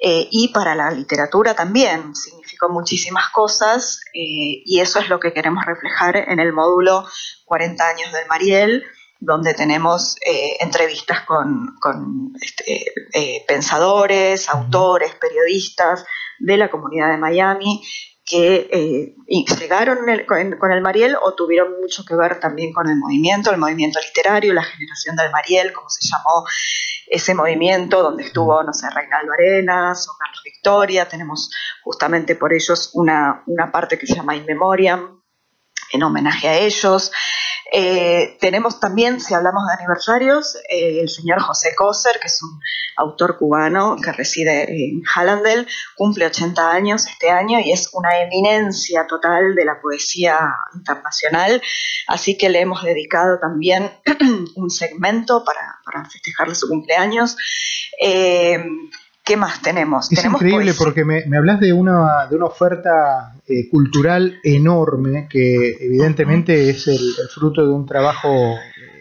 eh, 0.05 0.27
y 0.29 0.49
para 0.49 0.75
la 0.75 0.91
literatura 0.91 1.55
también 1.55 2.13
significó 2.13 2.67
muchísimas 2.67 3.29
cosas, 3.29 4.01
y 4.13 4.79
eso 4.79 4.99
es 4.99 5.07
lo 5.07 5.19
que 5.19 5.31
queremos 5.33 5.65
reflejar 5.65 6.17
en 6.17 6.39
el 6.39 6.51
módulo 6.51 7.07
40 7.45 7.87
años 7.87 8.11
del 8.11 8.27
Mariel 8.27 8.83
donde 9.19 9.53
tenemos 9.53 10.17
entrevistas 10.59 11.21
con, 11.21 12.33
este, 12.41 12.85
pensadores, 13.47 14.49
autores, 14.49 15.15
periodistas 15.15 16.05
de 16.39 16.57
la 16.57 16.69
comunidad 16.69 17.09
de 17.09 17.17
Miami 17.17 17.81
que 18.25 18.69
eh, 18.71 19.15
llegaron 19.59 19.97
con, 20.25 20.71
el 20.71 20.81
Mariel 20.81 21.17
o 21.21 21.33
tuvieron 21.33 21.79
mucho 21.81 22.05
que 22.05 22.15
ver 22.15 22.39
también 22.39 22.73
con 22.73 22.89
el 22.89 22.95
movimiento, 22.95 23.51
el 23.51 23.57
movimiento 23.57 23.99
literario, 23.99 24.53
la 24.53 24.63
generación 24.63 25.15
del 25.15 25.31
Mariel, 25.31 25.73
como 25.73 25.89
se 25.89 26.07
llamó 26.07 26.45
ese 27.07 27.35
movimiento, 27.35 28.01
donde 28.01 28.23
estuvo, 28.23 28.63
no 28.63 28.73
sé, 28.73 28.89
Reinaldo 28.89 29.33
Arenas 29.33 30.07
o 30.07 30.17
Carlos 30.17 30.41
Victoria. 30.43 31.07
Tenemos 31.07 31.51
justamente 31.83 32.35
por 32.35 32.53
ellos 32.53 32.91
una, 32.93 33.43
una 33.45 33.71
parte 33.71 33.97
que 33.97 34.07
se 34.07 34.15
llama 34.15 34.35
In 34.35 34.45
Memoriam, 34.45 35.21
en 35.91 36.03
homenaje 36.03 36.47
a 36.47 36.57
ellos. 36.57 37.11
Eh, 37.75 38.37
tenemos 38.39 38.79
también, 38.79 39.19
si 39.19 39.33
hablamos 39.33 39.63
de 39.65 39.73
aniversarios, 39.73 40.55
eh, 40.69 40.99
el 41.01 41.09
señor 41.09 41.41
José 41.41 41.73
Coser, 41.75 42.19
que 42.21 42.27
es 42.27 42.39
un 42.43 42.61
autor 42.97 43.39
cubano 43.39 43.95
que 43.95 44.11
reside 44.11 44.65
en 44.69 45.01
Hallandel, 45.03 45.67
cumple 45.95 46.27
80 46.27 46.71
años 46.71 47.07
este 47.07 47.31
año 47.31 47.59
y 47.59 47.71
es 47.71 47.89
una 47.93 48.21
eminencia 48.21 49.07
total 49.07 49.55
de 49.55 49.65
la 49.65 49.81
poesía 49.81 50.53
internacional, 50.75 51.63
así 52.05 52.37
que 52.37 52.49
le 52.49 52.61
hemos 52.61 52.83
dedicado 52.83 53.39
también 53.39 53.91
un 54.55 54.69
segmento 54.69 55.43
para, 55.43 56.07
festejarle 56.11 56.53
su 56.53 56.67
cumpleaños. 56.67 57.37
Eh, 57.99 58.63
¿Qué 59.23 59.37
más 59.37 59.61
tenemos? 59.61 60.11
Es 60.11 60.25
increíble 60.25 60.73
porque 60.77 61.05
me, 61.05 61.23
hablas 61.37 61.61
de 61.61 61.71
una, 61.71 62.27
de 62.29 62.35
una 62.35 62.45
oferta 62.45 63.33
eh, 63.47 63.69
cultural 63.69 64.39
enorme 64.43 65.27
que 65.29 65.77
evidentemente 65.79 66.69
es 66.69 66.87
el, 66.87 66.99
fruto 67.33 67.65
de 67.65 67.71
un 67.71 67.85
trabajo 67.85 68.55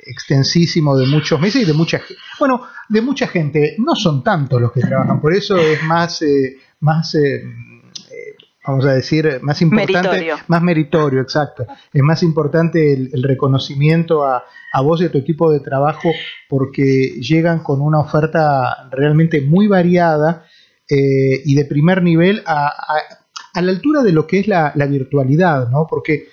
extensísimo 0.04 0.96
de 0.96 1.06
muchos 1.06 1.40
meses 1.40 1.62
y 1.62 1.64
de 1.64 1.72
mucha 1.72 2.00
bueno 2.38 2.62
de 2.88 3.00
mucha 3.00 3.28
gente 3.28 3.76
no 3.78 3.94
son 3.94 4.22
tantos 4.24 4.60
los 4.60 4.72
que 4.72 4.80
trabajan 4.80 5.20
por 5.20 5.32
eso 5.32 5.56
es 5.56 5.80
más 5.84 6.22
eh, 6.22 6.58
más 6.80 7.14
eh, 7.14 7.44
vamos 8.66 8.84
a 8.86 8.92
decir, 8.92 9.40
más 9.42 9.60
importante, 9.60 10.30
más 10.46 10.62
meritorio, 10.62 11.20
exacto. 11.20 11.66
Es 11.92 12.02
más 12.02 12.22
importante 12.22 12.92
el, 12.92 13.22
reconocimiento 13.22 14.24
a, 14.24 14.44
vos 14.82 15.00
y 15.00 15.06
a 15.06 15.12
tu 15.12 15.18
equipo 15.18 15.50
de 15.50 15.60
trabajo 15.60 16.10
porque 16.48 17.18
llegan 17.20 17.62
con 17.62 17.80
una 17.80 18.00
oferta 18.00 18.88
realmente 18.90 19.40
muy 19.40 19.66
variada 19.66 20.44
eh, 20.88 21.42
y 21.44 21.54
de 21.54 21.64
primer 21.64 22.02
nivel 22.02 22.42
a, 22.46 22.72
la 23.54 23.70
altura 23.70 24.02
de 24.02 24.12
lo 24.12 24.26
que 24.26 24.40
es 24.40 24.48
la, 24.48 24.72
virtualidad, 24.88 25.68
¿no? 25.68 25.86
Porque 25.88 26.28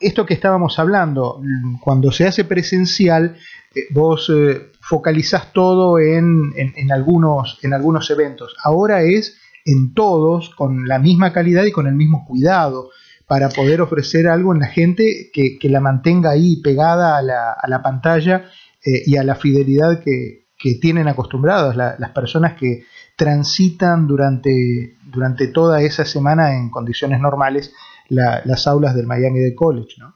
esto 0.00 0.26
que 0.26 0.34
estábamos 0.34 0.78
hablando, 0.78 1.42
cuando 1.80 2.12
se 2.12 2.26
hace 2.26 2.44
presencial, 2.44 3.36
eh, 3.74 3.86
vos 3.90 4.30
eh, 4.32 4.70
focalizás 4.80 5.52
todo 5.52 5.98
en, 5.98 6.52
en, 6.54 6.92
algunos, 6.92 7.58
en 7.62 7.72
algunos 7.72 8.10
eventos. 8.10 8.54
Ahora 8.62 9.02
es 9.02 9.41
en 9.64 9.94
todos 9.94 10.50
con 10.50 10.86
la 10.86 10.98
misma 10.98 11.32
calidad 11.32 11.64
y 11.64 11.72
con 11.72 11.86
el 11.86 11.94
mismo 11.94 12.24
cuidado 12.26 12.90
para 13.26 13.48
poder 13.48 13.80
ofrecer 13.80 14.28
algo 14.28 14.52
en 14.52 14.60
la 14.60 14.66
gente 14.66 15.30
que, 15.32 15.58
la 15.68 15.80
mantenga 15.80 16.30
ahí 16.30 16.60
pegada 16.60 17.16
a 17.16 17.22
la, 17.22 17.82
pantalla 17.82 18.44
eh, 18.84 19.02
y 19.06 19.16
a 19.16 19.24
la 19.24 19.36
fidelidad 19.36 20.00
que, 20.00 20.42
tienen 20.80 21.08
acostumbrados 21.08 21.74
las 21.74 22.10
personas 22.10 22.54
que 22.54 22.84
transitan 23.16 24.06
durante, 24.06 24.96
durante 25.02 25.48
toda 25.48 25.82
esa 25.82 26.04
semana 26.04 26.54
en 26.56 26.70
condiciones 26.70 27.18
normales 27.18 27.72
las 28.08 28.66
aulas 28.68 28.94
del 28.94 29.06
Miami 29.06 29.40
Dade 29.40 29.56
College, 29.56 29.96
¿no? 29.98 30.14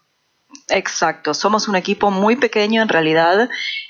Exacto, 0.68 1.34
somos 1.34 1.68
un 1.68 1.76
equipo 1.76 2.10
muy 2.10 2.36
pequeño 2.36 2.82
en 2.82 2.88
realidad 2.88 3.48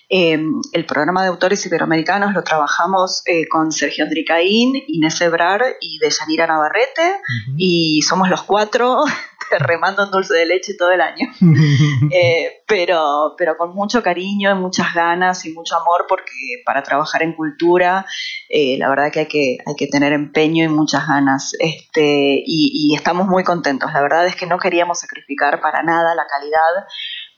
Em, 0.09 0.61
el 0.73 0.87
programa 0.87 1.23
de 1.23 1.29
autores 1.29 1.67
iberoamericanos 1.67 2.33
lo 2.33 2.45
trabajamos 2.45 3.23
eh, 3.27 3.49
con 3.49 3.73
Sergio 3.73 4.05
Andricaín, 4.05 4.73
Inés 4.87 5.21
Ebrar 5.21 5.65
y 5.81 5.99
Deyanira 5.99 6.47
Navarrete, 6.47 7.21
y 7.57 8.03
somos 8.03 8.31
los 8.31 8.45
cuatro 8.45 9.03
remando 9.59 10.05
en 10.05 10.13
dulce 10.13 10.35
de 10.35 10.47
leche 10.47 10.75
todo 10.75 10.93
el 10.93 11.01
año. 11.01 11.27
Eh, 12.13 12.63
pero, 12.69 13.35
pero 13.37 13.57
con 13.57 13.75
mucho 13.75 14.03
cariño, 14.03 14.55
muchas 14.57 14.95
ganas 14.95 15.45
y 15.45 15.53
mucho 15.53 15.77
amor, 15.77 16.07
porque 16.09 16.63
para 16.65 16.83
trabajar 16.83 17.23
en 17.23 17.33
cultura, 17.33 18.07
eh, 18.49 18.77
la 18.79 18.89
verdad 18.89 19.11
que 19.13 19.21
hay, 19.21 19.27
que 19.27 19.59
hay 19.67 19.75
que 19.77 19.87
tener 19.87 20.13
empeño 20.13 20.65
y 20.65 20.69
muchas 20.69 21.07
ganas. 21.07 21.53
Este, 21.59 22.43
y 22.47 22.95
estamos 22.95 23.27
muy 23.27 23.45
contentos. 23.45 23.93
La 23.93 24.03
verdad 24.03 24.27
es 24.27 24.37
que 24.37 24.47
no 24.47 24.59
queríamos 24.59 25.01
sacrificar 25.01 25.61
para 25.61 25.83
nada 25.83 26.15
la 26.15 26.27
calidad 26.27 26.87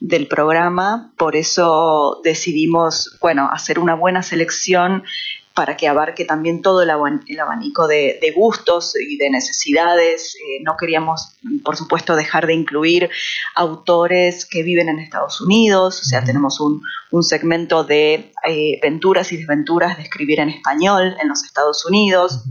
del 0.01 0.29
programa, 0.29 1.13
por 1.17 1.37
eso 1.37 2.21
decidimos, 2.23 3.19
bueno, 3.21 3.49
hacer 3.53 3.79
una 3.79 3.95
buena 3.95 4.23
selección 4.23 5.03
para 5.59 5.77
que 5.77 5.89
abarque 5.89 6.25
también 6.25 6.63
todo 6.63 6.83
el, 6.83 6.91
abanico 6.91 7.89
de, 7.89 8.33
gustos 8.37 8.95
y 8.95 9.17
de 9.17 9.29
necesidades. 9.29 10.37
Eh, 10.37 10.63
no 10.63 10.77
queríamos, 10.77 11.37
por 11.65 11.77
supuesto, 11.77 12.15
dejar 12.15 12.47
de 12.47 12.55
incluir 12.55 13.11
autores 13.57 14.47
que 14.47 14.63
viven 14.63 14.89
en 14.89 15.01
Estados 15.01 15.41
Unidos, 15.41 16.01
o 16.01 16.05
sea, 16.05 16.23
tenemos 16.23 16.61
un, 16.61 16.81
segmento 17.25 17.83
de 17.83 18.33
eh, 18.49 18.79
venturas 18.81 19.33
y 19.33 19.39
desventuras 19.39 19.97
de 19.97 20.05
escribir 20.05 20.39
en 20.39 20.51
español 20.51 21.17
en 21.21 21.29
los 21.29 21.43
Estados 21.43 21.85
Unidos, 21.85 22.45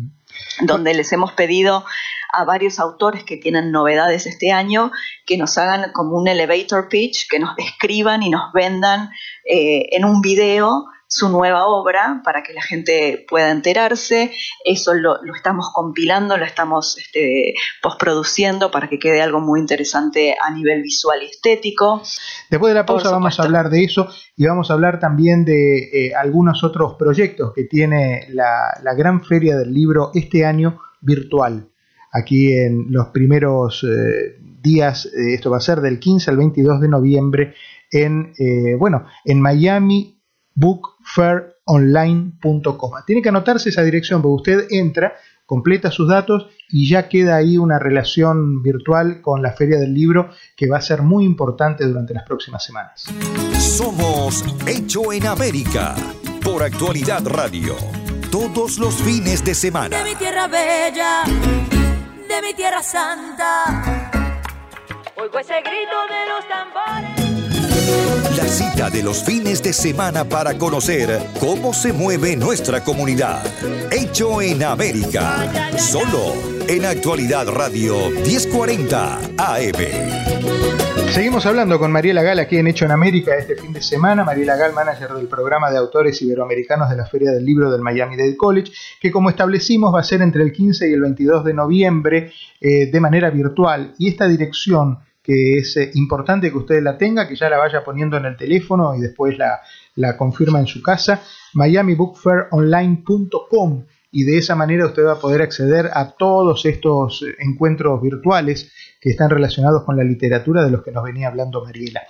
donde 0.62 0.94
les 0.94 1.12
hemos 1.12 1.34
pedido 1.34 1.86
a 2.34 2.44
varios 2.44 2.80
autores 2.80 3.24
que 3.24 3.38
tienen 3.38 3.72
novedades 3.72 4.25
este 4.25 4.51
año, 4.51 4.92
que 5.25 5.38
nos 5.38 5.58
hagan 5.58 5.92
como 5.94 6.18
un 6.18 6.27
elevator 6.27 6.89
pitch, 6.89 7.27
que 7.30 7.39
nos 7.39 7.56
describan 7.56 8.22
y 8.24 8.30
nos 8.30 8.51
vendan 8.54 9.10
eh, 9.46 9.88
en 9.92 10.06
un 10.06 10.22
video 10.22 10.86
su 11.08 11.30
nueva 11.30 11.68
obra 11.68 12.22
para 12.24 12.44
que 12.44 12.54
la 12.54 12.62
gente 12.62 13.26
pueda 13.30 13.52
enterarse. 13.52 14.34
Eso 14.66 14.94
lo, 14.94 15.18
estamos 15.34 15.72
compilando, 15.74 16.38
lo 16.38 16.46
estamos 16.46 16.98
este, 16.98 17.54
postproduciendo 17.82 18.70
para 18.72 18.90
que 18.90 19.00
quede 19.00 19.22
algo 19.22 19.40
muy 19.40 19.60
interesante 19.60 20.36
a 20.42 20.52
nivel 20.52 20.82
visual 20.82 21.24
y 21.24 21.28
estético. 21.28 22.04
Después 22.50 22.72
de 22.72 22.76
la 22.76 22.86
pausa 22.86 23.12
vamos 23.12 23.40
a 23.40 23.44
hablar 23.44 23.70
de 23.70 23.84
eso 23.84 24.10
y 24.36 24.46
vamos 24.46 24.70
a 24.70 24.74
hablar 24.74 25.00
también 25.00 25.46
de 25.46 25.78
eh, 25.78 26.16
algunos 26.16 26.64
otros 26.64 26.96
proyectos 26.96 27.54
que 27.56 27.64
tiene 27.64 28.28
la, 28.30 28.78
la 28.84 28.94
Gran 28.94 29.24
Feria 29.24 29.58
del 29.58 29.74
Libro 29.74 30.12
este 30.14 30.46
año 30.46 30.82
virtual 31.00 31.70
aquí 32.12 32.54
en 32.54 32.88
los 32.90 33.08
primeros 33.08 33.84
eh, 33.84 34.38
días, 34.40 35.06
eh, 35.06 35.36
esto 35.36 35.52
va 35.52 35.58
a 35.58 35.62
ser 35.62 35.82
del 35.82 36.00
15 36.00 36.32
al 36.32 36.38
22 36.38 36.82
de 36.82 36.88
noviembre 36.88 37.54
en, 37.92 38.34
bueno, 38.80 39.06
en 39.24 39.40
Miami 39.40 40.17
Book 40.58 40.98
Fair 41.04 41.58
Online.com. 41.66 42.92
Tiene 43.06 43.22
que 43.22 43.30
anotarse 43.30 43.70
esa 43.70 43.84
dirección 43.84 44.24
porque 44.24 44.52
usted 44.52 44.68
entra, 44.72 45.14
completa 45.46 45.92
sus 45.92 46.10
datos 46.10 46.48
y 46.70 46.90
ya 46.90 47.08
queda 47.08 47.36
ahí 47.36 47.58
una 47.58 47.78
relación 47.78 48.64
virtual 48.64 49.22
con 49.22 49.44
la 49.44 49.52
Feria 49.54 49.78
del 49.78 49.94
Libro 49.94 50.32
que 50.56 50.68
va 50.68 50.78
a 50.78 50.82
ser 50.82 51.04
muy 51.04 51.26
importante 51.26 51.86
durante 51.86 52.16
las 52.16 52.24
próximas 52.24 52.66
semanas. 52.66 53.06
Somos 53.60 54.44
Hecho 54.66 55.14
en 55.14 55.28
América 55.28 55.96
por 56.44 56.64
Actualidad 56.64 57.26
Radio. 57.28 57.76
Todos 58.32 58.80
los 58.80 58.96
fines 58.96 59.46
de 59.46 59.54
semana. 59.54 59.96
De 59.96 60.04
mi 60.04 60.16
tierra 60.16 60.48
bella, 60.48 61.24
de 61.26 62.42
mi 62.42 62.54
tierra 62.56 62.82
santa. 62.82 64.02
Oigo 65.18 65.38
ese 65.40 65.62
grito 65.62 65.98
de 66.10 66.26
los 66.30 66.48
tambores. 66.48 66.87
Cita 68.48 68.89
de 68.89 69.04
los 69.04 69.24
fines 69.24 69.62
de 69.62 69.74
semana 69.74 70.24
para 70.24 70.58
conocer 70.58 71.20
cómo 71.38 71.74
se 71.74 71.92
mueve 71.92 72.38
nuestra 72.38 72.82
comunidad. 72.82 73.44
Hecho 73.92 74.42
en 74.42 74.63
América. 74.63 75.51
Solo 75.77 76.34
en 76.68 76.86
Actualidad 76.86 77.48
Radio 77.50 78.10
1040 78.10 79.20
AM. 79.38 80.27
Seguimos 81.10 81.46
hablando 81.46 81.77
con 81.77 81.92
Mariela 81.92 82.24
Gal 82.24 82.39
aquí 82.39 82.58
en 82.58 82.68
Hecho 82.68 82.86
en 82.86 82.92
América 82.92 83.36
este 83.36 83.58
fin 83.58 83.74
de 83.74 83.82
semana. 83.82 84.24
Mariela 84.24 84.56
Gal, 84.56 84.72
manager 84.72 85.12
del 85.13 85.27
programa 85.27 85.70
de 85.70 85.77
autores 85.77 86.22
iberoamericanos 86.22 86.89
de 86.89 86.96
la 86.96 87.06
Feria 87.06 87.32
del 87.32 87.44
Libro 87.44 87.70
del 87.70 87.82
Miami 87.82 88.16
Dade 88.16 88.38
College, 88.38 88.72
que 89.01 89.12
como 89.12 89.30
establecimos 89.30 89.94
va 89.94 90.00
a 90.00 90.04
ser 90.04 90.22
entre 90.22 90.44
el 90.44 90.54
15 90.54 90.89
y 90.89 90.94
el 90.94 91.01
22 91.01 91.44
de 91.44 91.54
noviembre 91.54 92.32
eh, 92.62 92.89
de 92.89 93.00
manera 93.01 93.30
virtual. 93.30 93.94
Y 93.98 94.08
esta 94.08 94.27
dirección 94.27 95.00
que 95.28 95.58
es 95.58 95.76
eh, 95.76 95.92
importante 95.96 96.50
que 96.50 96.58
usted 96.58 96.82
la 96.82 96.98
tenga, 96.98 97.28
que 97.28 97.36
ya 97.36 97.50
la 97.50 97.58
vaya 97.58 97.84
poniendo 97.84 98.16
en 98.16 98.24
el 98.24 98.38
teléfono 98.38 98.96
y 98.96 99.02
después 99.02 99.38
la, 99.38 99.60
confirma 100.16 100.62
en 100.62 100.68
su 100.68 100.82
casa, 100.82 101.22
miamibookfaironline.com 101.54 103.84
y 104.10 104.24
de 104.24 104.38
esa 104.38 104.56
manera 104.56 104.86
usted 104.86 105.04
va 105.04 105.16
a 105.16 105.20
poder 105.20 105.42
acceder 105.42 105.90
a 105.94 106.12
todos 106.12 106.66
estos 106.66 107.24
eh, 107.24 107.36
encuentros 107.40 108.02
virtuales 108.02 108.72
que 109.02 109.10
están 109.10 109.30
relacionados 109.30 109.84
con 109.84 109.98
la 109.98 110.06
literatura 110.06 110.64
de 110.64 110.72
los 110.72 110.82
que 110.82 110.94
nos 110.94 111.04
venía 111.04 111.28
hablando 111.28 111.62
Mariela. 111.62 112.04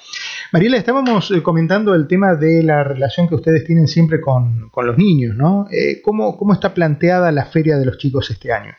Mariela, 0.53 0.77
estábamos 0.77 1.31
eh, 1.31 1.41
comentando 1.41 1.95
el 1.95 2.07
tema 2.07 2.35
de 2.35 2.61
la 2.61 2.83
relación 2.83 3.27
que 3.27 3.33
ustedes 3.33 3.65
tienen 3.65 3.87
siempre 3.87 4.21
con, 4.21 4.69
los 4.75 4.95
niños, 4.95 5.35
¿no? 5.35 5.67
¿cómo, 6.03 6.37
¿Cómo 6.37 6.53
está 6.53 6.75
planteada 6.75 7.31
la 7.31 7.45
Feria 7.45 7.77
de 7.77 7.85
los 7.85 7.97
Chicos 7.97 8.29
este 8.29 8.53
año? 8.53 8.75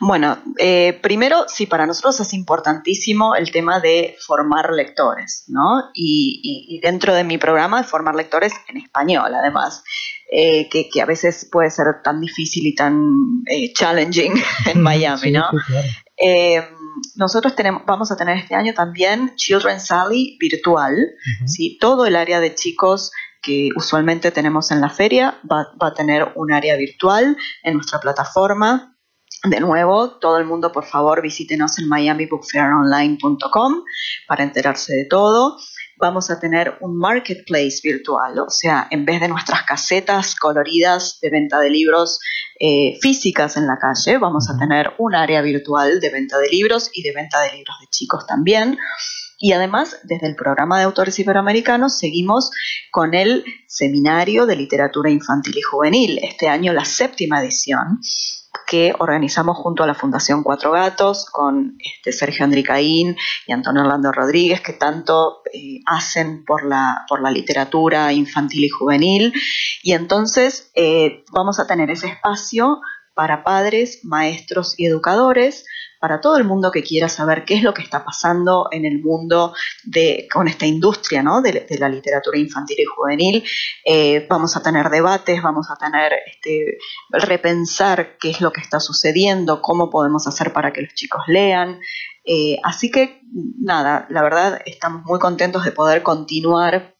Bueno, 0.00 0.38
eh, 0.58 0.98
primero, 1.02 1.44
sí, 1.48 1.66
para 1.66 1.86
nosotros 1.86 2.20
es 2.20 2.32
importantísimo 2.32 3.34
el 3.34 3.50
tema 3.50 3.80
de 3.80 4.16
formar 4.26 4.70
lectores, 4.72 5.44
¿no? 5.48 5.90
Y, 5.94 6.80
dentro 6.82 7.14
de 7.14 7.24
mi 7.24 7.38
programa 7.38 7.78
de 7.78 7.84
formar 7.84 8.14
lectores 8.14 8.52
en 8.68 8.78
español, 8.78 9.34
además, 9.34 9.84
eh, 10.30 10.68
que, 10.68 11.00
a 11.00 11.06
veces 11.06 11.48
puede 11.50 11.70
ser 11.70 11.86
tan 12.02 12.20
difícil 12.20 12.66
y 12.66 12.74
tan 12.74 13.42
eh, 13.46 13.72
challenging 13.72 14.34
en 14.72 14.80
Miami, 14.80 15.32
¿no? 15.32 15.44
nosotros 17.16 17.56
tenemos, 17.56 17.82
vamos 17.84 18.12
a 18.12 18.16
tener 18.16 18.36
este 18.36 18.54
año 18.54 18.74
también 18.74 19.32
Children's 19.34 19.86
Sally 19.86 20.36
virtual, 20.38 20.94
¿sí? 21.46 21.76
Todo 21.80 22.06
el 22.06 22.14
área 22.14 22.38
de 22.38 22.54
chicos 22.54 23.10
que 23.42 23.70
usualmente 23.74 24.30
tenemos 24.30 24.70
en 24.70 24.80
la 24.80 24.88
feria 24.88 25.40
va, 25.50 25.66
va 25.82 25.88
a 25.88 25.94
tener 25.94 26.32
un 26.36 26.52
área 26.52 26.76
virtual 26.76 27.36
en 27.64 27.74
nuestra 27.74 27.98
plataforma 27.98 28.91
de 29.44 29.60
nuevo, 29.60 30.18
todo 30.18 30.38
el 30.38 30.44
mundo, 30.44 30.70
por 30.70 30.84
favor, 30.84 31.20
visítenos 31.20 31.78
en 31.78 31.88
miamibookfaironline.com 31.88 33.82
para 34.28 34.44
enterarse 34.44 34.94
de 34.94 35.06
todo. 35.06 35.58
Vamos 35.98 36.30
a 36.30 36.38
tener 36.38 36.78
un 36.80 36.96
marketplace 36.96 37.80
virtual, 37.82 38.38
o 38.38 38.50
sea, 38.50 38.86
en 38.90 39.04
vez 39.04 39.20
de 39.20 39.28
nuestras 39.28 39.64
casetas 39.64 40.36
coloridas 40.36 41.18
de 41.20 41.30
venta 41.30 41.60
de 41.60 41.70
libros 41.70 42.18
eh, 42.58 42.98
físicas 43.00 43.56
en 43.56 43.66
la 43.66 43.78
calle, 43.78 44.18
vamos 44.18 44.48
a 44.48 44.56
tener 44.56 44.92
un 44.98 45.14
área 45.14 45.42
virtual 45.42 46.00
de 46.00 46.10
venta 46.10 46.38
de 46.38 46.48
libros 46.48 46.90
y 46.92 47.02
de 47.02 47.12
venta 47.12 47.40
de 47.40 47.52
libros 47.52 47.76
de 47.80 47.86
chicos 47.88 48.26
también. 48.26 48.78
Y 49.38 49.52
además, 49.52 49.98
desde 50.04 50.28
el 50.28 50.36
programa 50.36 50.78
de 50.78 50.84
autores 50.84 51.18
iberoamericanos, 51.18 51.98
seguimos 51.98 52.50
con 52.92 53.12
el 53.14 53.44
Seminario 53.66 54.46
de 54.46 54.54
Literatura 54.54 55.10
Infantil 55.10 55.58
y 55.58 55.62
Juvenil, 55.62 56.20
este 56.22 56.48
año 56.48 56.72
la 56.72 56.84
séptima 56.84 57.42
edición 57.42 57.98
que 58.66 58.94
organizamos 58.98 59.56
junto 59.56 59.82
a 59.82 59.86
la 59.86 59.94
Fundación 59.94 60.42
Cuatro 60.42 60.72
Gatos, 60.72 61.26
con 61.30 61.76
este 61.78 62.12
Sergio 62.12 62.44
Andricaín 62.44 63.16
y 63.46 63.52
Antonio 63.52 63.82
Orlando 63.82 64.12
Rodríguez, 64.12 64.60
que 64.60 64.72
tanto 64.72 65.42
eh, 65.52 65.80
hacen 65.86 66.44
por 66.44 66.64
la, 66.64 67.04
por 67.08 67.22
la 67.22 67.30
literatura 67.30 68.12
infantil 68.12 68.64
y 68.64 68.68
juvenil. 68.68 69.32
Y 69.82 69.92
entonces 69.92 70.70
eh, 70.74 71.24
vamos 71.32 71.60
a 71.60 71.66
tener 71.66 71.90
ese 71.90 72.08
espacio 72.08 72.80
para 73.14 73.44
padres, 73.44 74.00
maestros 74.02 74.74
y 74.78 74.86
educadores 74.86 75.64
para 76.02 76.20
todo 76.20 76.36
el 76.36 76.42
mundo 76.42 76.72
que 76.72 76.82
quiera 76.82 77.08
saber 77.08 77.44
qué 77.44 77.54
es 77.54 77.62
lo 77.62 77.72
que 77.72 77.82
está 77.82 78.04
pasando 78.04 78.66
en 78.72 78.84
el 78.84 79.00
mundo 79.00 79.54
de, 79.84 80.26
con 80.32 80.48
esta 80.48 80.66
industria 80.66 81.22
¿no? 81.22 81.40
de, 81.42 81.64
la 81.78 81.88
literatura 81.88 82.38
infantil 82.38 82.80
y 82.80 82.84
juvenil. 82.84 83.44
Eh, 83.84 84.26
vamos 84.28 84.56
a 84.56 84.62
tener 84.64 84.90
debates, 84.90 85.40
vamos 85.40 85.68
a 85.70 85.76
tener 85.76 86.12
este, 86.26 86.78
repensar 87.08 88.16
qué 88.18 88.30
es 88.30 88.40
lo 88.40 88.52
que 88.52 88.60
está 88.60 88.80
sucediendo, 88.80 89.62
cómo 89.62 89.90
podemos 89.90 90.26
hacer 90.26 90.52
para 90.52 90.72
que 90.72 90.82
los 90.82 90.92
chicos 90.94 91.22
lean. 91.28 91.78
Eh, 92.24 92.56
así 92.64 92.90
que 92.90 93.20
nada, 93.60 94.08
la 94.10 94.22
verdad 94.22 94.60
estamos 94.66 95.04
muy 95.04 95.20
contentos 95.20 95.64
de 95.64 95.70
poder 95.70 96.02
continuar 96.02 96.96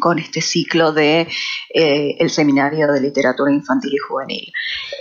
con 0.00 0.18
este 0.18 0.40
ciclo 0.40 0.92
de 0.92 1.28
eh, 1.74 2.16
el 2.18 2.30
seminario 2.30 2.92
de 2.92 3.00
literatura 3.00 3.52
infantil 3.52 3.92
y 3.94 3.98
juvenil. 3.98 4.52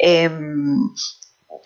Em, 0.02 0.90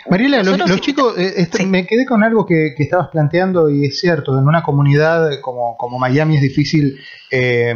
Mariela, 0.10 0.43
los, 0.43 0.82
chicos, 0.82 1.13
eh, 1.17 1.47
me 1.65 1.86
quedé 1.86 2.05
con 2.05 2.23
algo 2.23 2.45
que, 2.45 2.73
estabas 2.77 3.10
planteando 3.10 3.69
y 3.69 3.86
es 3.86 3.99
cierto, 3.99 4.38
en 4.39 4.47
una 4.47 4.63
comunidad 4.63 5.41
como, 5.41 5.99
Miami 5.99 6.38
es 6.38 6.41
difícil 6.41 6.97
eh, 7.32 7.75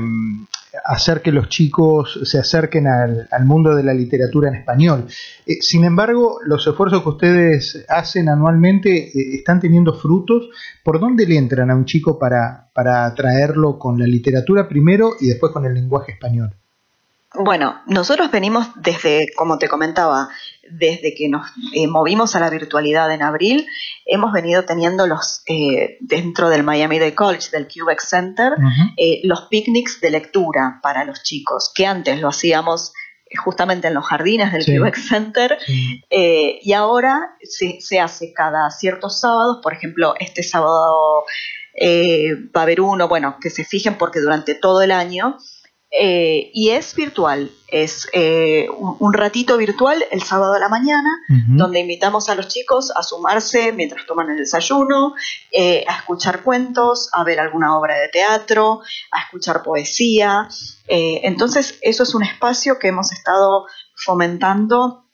hacer 0.83 1.21
que 1.21 1.31
los 1.31 1.49
chicos 1.49 2.19
se 2.23 2.39
acerquen 2.39 2.87
al, 2.87 3.45
mundo 3.45 3.75
de 3.75 3.83
la 3.83 3.93
literatura 3.93 4.49
en 4.49 4.55
español. 4.55 5.05
Eh, 5.45 5.57
sin 5.61 5.83
embargo, 5.83 6.39
los 6.45 6.65
esfuerzos 6.65 7.03
que 7.03 7.09
ustedes 7.09 7.85
hacen 7.89 8.29
anualmente 8.29 9.11
están 9.35 9.59
teniendo 9.59 9.93
frutos. 9.93 10.49
¿Por 10.83 10.99
dónde 10.99 11.25
le 11.25 11.37
entran 11.37 11.69
a 11.71 11.75
un 11.75 11.85
chico 11.85 12.17
para, 12.17 12.69
para 12.73 13.05
atraerlo 13.05 13.77
con 13.77 13.99
la 13.99 14.07
literatura 14.07 14.67
primero 14.67 15.13
y 15.19 15.27
después 15.27 15.51
con 15.51 15.65
el 15.65 15.73
lenguaje 15.73 16.13
español? 16.13 16.55
Bueno, 17.35 17.81
nosotros 17.87 18.29
venimos 18.29 18.67
desde, 18.75 19.31
como 19.35 19.57
te 19.57 19.67
comentaba, 19.67 20.29
desde 20.69 21.15
que 21.15 21.29
nos 21.29 21.47
eh, 21.73 21.87
movimos 21.87 22.35
a 22.35 22.39
la 22.39 22.51
virtualidad 22.51 23.11
en 23.11 23.23
abril, 23.23 23.67
hemos 24.05 24.31
venido 24.31 24.65
teniendo 24.65 25.07
los, 25.07 25.41
eh, 25.47 25.97
dentro 25.99 26.49
del 26.49 26.61
Miami 26.61 26.99
Day 26.99 27.13
College, 27.13 27.49
del 27.51 27.67
QX 27.67 28.07
Center, 28.07 28.53
eh, 28.97 29.21
los 29.23 29.47
picnics 29.49 29.99
de 29.99 30.11
lectura 30.11 30.79
para 30.83 31.05
los 31.05 31.23
chicos, 31.23 31.71
que 31.73 31.87
antes 31.87 32.21
lo 32.21 32.29
hacíamos 32.29 32.93
justamente 33.43 33.87
en 33.87 33.95
los 33.95 34.05
jardines 34.05 34.53
del 34.53 34.65
QX 34.65 35.07
Center, 35.07 35.57
y 36.11 36.73
ahora 36.73 37.35
se, 37.41 37.81
se, 37.81 37.99
hace 37.99 38.31
cada 38.31 38.69
ciertos 38.69 39.19
sábados, 39.19 39.57
por 39.63 39.73
ejemplo, 39.73 40.13
este 40.19 40.43
sábado 40.43 41.23
va 41.75 42.59
a 42.59 42.63
haber 42.63 42.79
uno, 42.79 43.07
bueno, 43.07 43.37
que 43.41 43.49
se 43.49 43.65
fijen 43.65 43.97
porque 43.97 44.19
durante 44.19 44.53
todo 44.53 44.83
el 44.83 44.91
año 44.91 45.39
eh, 45.95 46.49
y 46.55 46.71
es 46.71 46.95
virtual, 46.95 47.51
es 47.67 48.09
eh, 48.13 48.67
un, 48.77 49.13
ratito 49.13 49.57
virtual 49.57 50.03
el 50.09 50.23
sábado 50.23 50.53
a 50.53 50.59
la 50.59 50.67
mañana, 50.67 51.09
donde 51.49 51.81
invitamos 51.81 52.29
a 52.29 52.35
los 52.35 52.47
chicos 52.47 52.91
a 52.95 53.03
sumarse 53.03 53.71
mientras 53.73 54.07
toman 54.07 54.31
el 54.31 54.37
desayuno, 54.37 55.13
eh, 55.51 55.85
a 55.87 55.97
escuchar 55.97 56.41
cuentos, 56.41 57.11
a 57.13 57.23
ver 57.23 57.39
alguna 57.39 57.77
obra 57.77 57.95
de 57.99 58.09
teatro, 58.09 58.81
a 59.11 59.21
escuchar 59.21 59.61
poesía. 59.61 60.47
entonces, 60.87 61.77
eso 61.81 62.01
es 62.01 62.15
un 62.15 62.23
espacio 62.23 62.79
que 62.79 62.87
hemos 62.87 63.11
estado 63.11 63.67
fomentando 63.95 65.05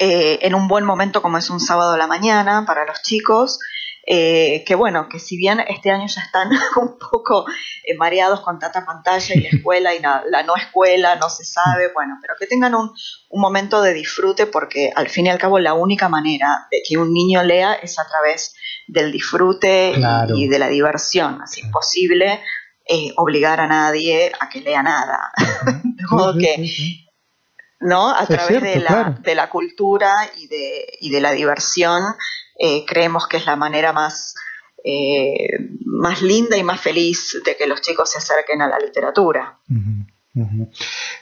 en 0.00 0.54
un 0.56 0.66
buen 0.66 0.84
momento 0.84 1.22
como 1.22 1.38
es 1.38 1.50
un 1.50 1.60
sábado 1.60 1.92
a 1.92 1.96
la 1.96 2.08
mañana 2.08 2.64
para 2.66 2.84
los 2.84 3.00
chicos. 3.02 3.60
Eh, 4.08 4.62
que 4.64 4.76
bueno, 4.76 5.08
que 5.08 5.18
si 5.18 5.36
bien 5.36 5.58
este 5.66 5.90
año 5.90 6.06
ya 6.06 6.20
están 6.20 6.48
un 6.80 6.96
poco 6.96 7.44
eh, 7.82 7.96
mareados 7.96 8.40
con 8.40 8.60
tanta 8.60 8.86
pantalla 8.86 9.34
y 9.34 9.40
la 9.40 9.48
escuela 9.48 9.94
y 9.96 9.98
la, 9.98 10.22
no 10.44 10.54
escuela, 10.54 11.16
no 11.16 11.28
se 11.28 11.44
sabe, 11.44 11.92
bueno, 11.92 12.14
pero 12.22 12.34
que 12.38 12.46
tengan 12.46 12.76
un, 12.76 12.92
momento 13.32 13.82
de 13.82 13.92
disfrute 13.92 14.46
porque 14.46 14.92
al 14.94 15.08
fin 15.08 15.26
y 15.26 15.28
al 15.28 15.38
cabo 15.38 15.58
la 15.58 15.74
única 15.74 16.08
manera 16.08 16.68
de 16.70 16.78
que 16.88 16.96
un 16.96 17.12
niño 17.12 17.42
lea 17.42 17.74
es 17.74 17.98
a 17.98 18.06
través 18.06 18.54
del 18.86 19.10
disfrute 19.10 19.92
y, 20.34 20.48
de 20.48 20.58
la 20.58 20.68
diversión, 20.68 21.40
es 21.44 21.58
imposible 21.58 22.40
eh, 22.88 23.12
obligar 23.16 23.60
a 23.60 23.66
nadie 23.66 24.32
a 24.38 24.48
que 24.48 24.60
lea 24.60 24.82
nada, 24.84 25.32
de 25.84 26.04
modo 26.08 26.38
que... 26.38 27.02
¿no? 27.78 28.08
A 28.08 28.24
través 28.26 28.62
de, 28.62 28.80
la, 28.80 29.18
de 29.20 29.34
la 29.34 29.50
cultura 29.50 30.14
y 30.38 30.46
de, 30.46 30.86
y 30.98 31.10
de 31.10 31.20
la 31.20 31.32
diversión 31.32 32.02
eh, 32.58 32.84
creemos 32.86 33.26
que 33.26 33.36
es 33.38 33.46
la 33.46 33.56
manera 33.56 33.92
más, 33.92 34.34
eh, 34.84 35.48
más 35.84 36.22
linda 36.22 36.56
y 36.56 36.62
más 36.62 36.80
feliz 36.80 37.40
de 37.44 37.56
que 37.56 37.66
los 37.66 37.80
chicos 37.80 38.10
se 38.10 38.18
acerquen 38.18 38.62
a 38.62 38.68
la 38.68 38.78
literatura. 38.78 39.58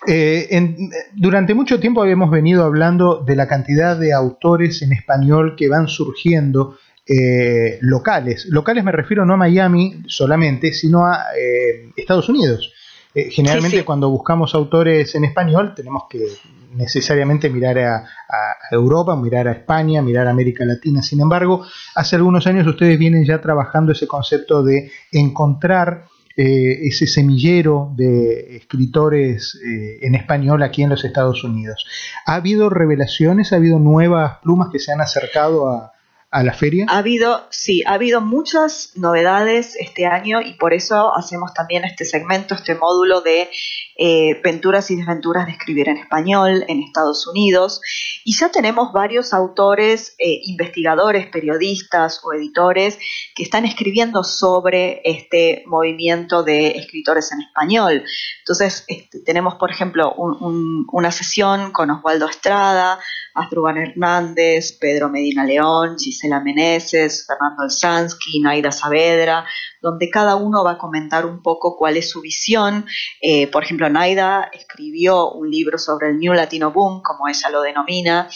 Eh, 0.07 0.77
durante 1.15 1.55
mucho 1.55 1.79
tiempo 1.79 2.03
habíamos 2.03 2.31
venido 2.31 2.65
hablando 2.65 3.23
de 3.25 3.37
la 3.37 3.47
cantidad 3.47 3.97
de 3.97 4.13
autores 4.13 4.83
en 4.83 4.93
español 4.93 5.55
que 5.57 5.69
van 5.69 5.89
surgiendo 5.89 6.79
eh, 7.07 7.79
locales. 7.83 8.47
Locales 8.49 8.83
me 8.83 8.93
refiero 8.93 9.25
no 9.25 9.35
a 9.35 9.37
Miami 9.37 10.03
solamente, 10.07 10.73
sino 10.73 11.07
a 11.07 11.27
eh, 11.39 11.91
Estados 11.97 12.29
Unidos. 12.29 12.73
Generalmente 13.15 13.85
cuando 13.85 14.11
buscamos 14.11 14.55
autores 14.55 15.15
en 15.15 15.25
español 15.25 15.73
tenemos 15.75 16.05
que 16.11 16.27
necesariamente 16.75 17.49
mirar 17.49 17.79
a, 17.79 17.97
a, 17.97 18.75
Europa, 18.75 19.15
mirar 19.17 19.49
a 19.49 19.53
España, 19.53 20.03
mirar 20.03 20.27
a 20.27 20.31
América 20.31 20.65
Latina. 20.65 21.03
Sin 21.03 21.21
embargo, 21.21 21.65
hace 21.95 22.17
algunos 22.17 22.47
años 22.47 22.67
ustedes 22.67 22.99
vienen 22.99 23.25
ya 23.25 23.41
trabajando 23.41 23.93
ese 23.93 24.09
concepto 24.09 24.63
de 24.63 24.91
encontrar 25.13 26.07
eh, 26.37 26.89
ese 26.89 27.07
semillero 27.07 27.93
de 27.95 28.57
escritores 28.57 29.55
eh, 29.65 30.05
en 30.05 30.17
español 30.17 30.65
aquí 30.65 30.83
en 30.83 30.91
los 30.91 31.05
Estados 31.05 31.45
Unidos. 31.45 31.87
¿Ha 32.27 32.35
habido 32.35 32.71
revelaciones, 32.71 33.53
ha 33.53 33.57
habido 33.57 33.79
nuevas 33.79 34.39
plumas 34.43 34.69
que 34.73 34.81
se 34.81 34.91
han 34.91 35.01
acercado 35.01 35.71
a, 35.71 35.94
a 36.35 36.43
la 36.43 36.53
feria? 36.53 36.85
Ha 36.89 36.99
habido, 36.99 37.47
sí, 37.51 37.85
ha 37.87 37.95
habido 37.95 38.21
muchas 38.21 38.91
novedades 38.97 39.77
este 39.77 40.05
año 40.07 40.43
y 40.43 40.55
por 40.55 40.75
eso 40.75 41.17
hacemos 41.17 41.55
también 41.55 41.85
este 41.85 42.05
segmento, 42.05 42.57
este 42.57 42.75
módulo 42.75 43.21
de 43.21 43.49
eh, 43.97 44.41
venturas 44.43 44.91
y 44.91 44.97
desventuras 44.97 45.47
de 45.47 45.53
escribir 45.53 45.89
en 45.89 45.99
español 45.99 46.65
en 46.67 46.83
Estados 46.83 47.29
Unidos. 47.29 47.81
Y 48.25 48.37
ya 48.37 48.51
tenemos 48.51 48.93
varios 48.93 49.33
autores, 49.33 50.17
eh, 50.19 50.41
investigadores, 50.47 51.29
periodistas 51.29 52.21
o 52.25 52.33
editores 52.33 52.99
que 53.37 53.45
están 53.45 53.65
escribiendo 53.65 54.25
sobre 54.25 55.03
este 55.05 55.63
movimiento 55.67 56.43
de 56.43 56.71
escritores 56.71 57.31
en 57.31 57.43
español. 57.43 58.03
Entonces, 58.41 58.85
este, 58.89 59.21
tenemos, 59.21 59.55
por 59.55 59.71
ejemplo, 59.71 60.13
una 60.17 61.13
sesión 61.13 61.71
con 61.71 61.91
Osvaldo 61.91 62.29
Estrada, 62.29 62.99
Asdrúbal 63.35 63.79
Hernández, 63.79 64.79
Pedro 64.81 65.09
Medina 65.09 65.45
León, 65.45 65.97
Gisela 65.99 66.41
Meneses, 66.41 67.27
Fernando 67.27 67.65
Elsansky, 67.65 68.41
Naida 68.41 68.71
Saavedra, 68.71 69.45
donde 69.83 70.09
cada 70.09 70.37
uno 70.37 70.63
va 70.65 70.73
a 70.73 70.79
comentar 70.79 71.27
un 71.27 71.43
poco 71.43 71.77
cuál 71.77 71.97
es 71.97 72.11
su 72.11 72.21
visión. 72.21 72.87
Eh, 73.21 73.49
por 73.49 73.65
ejemplo, 73.65 73.91
Naida 73.91 74.49
escribió 74.53 75.33
un 75.33 75.51
libro 75.51 75.79
sobre 75.79 76.11
el 76.11 76.19
New 76.19 76.33
Latino 76.33 76.71
Boom, 76.71 77.03
como 77.03 77.29
ella 77.29 77.51
lo 77.51 77.61
denomina, 77.63 78.29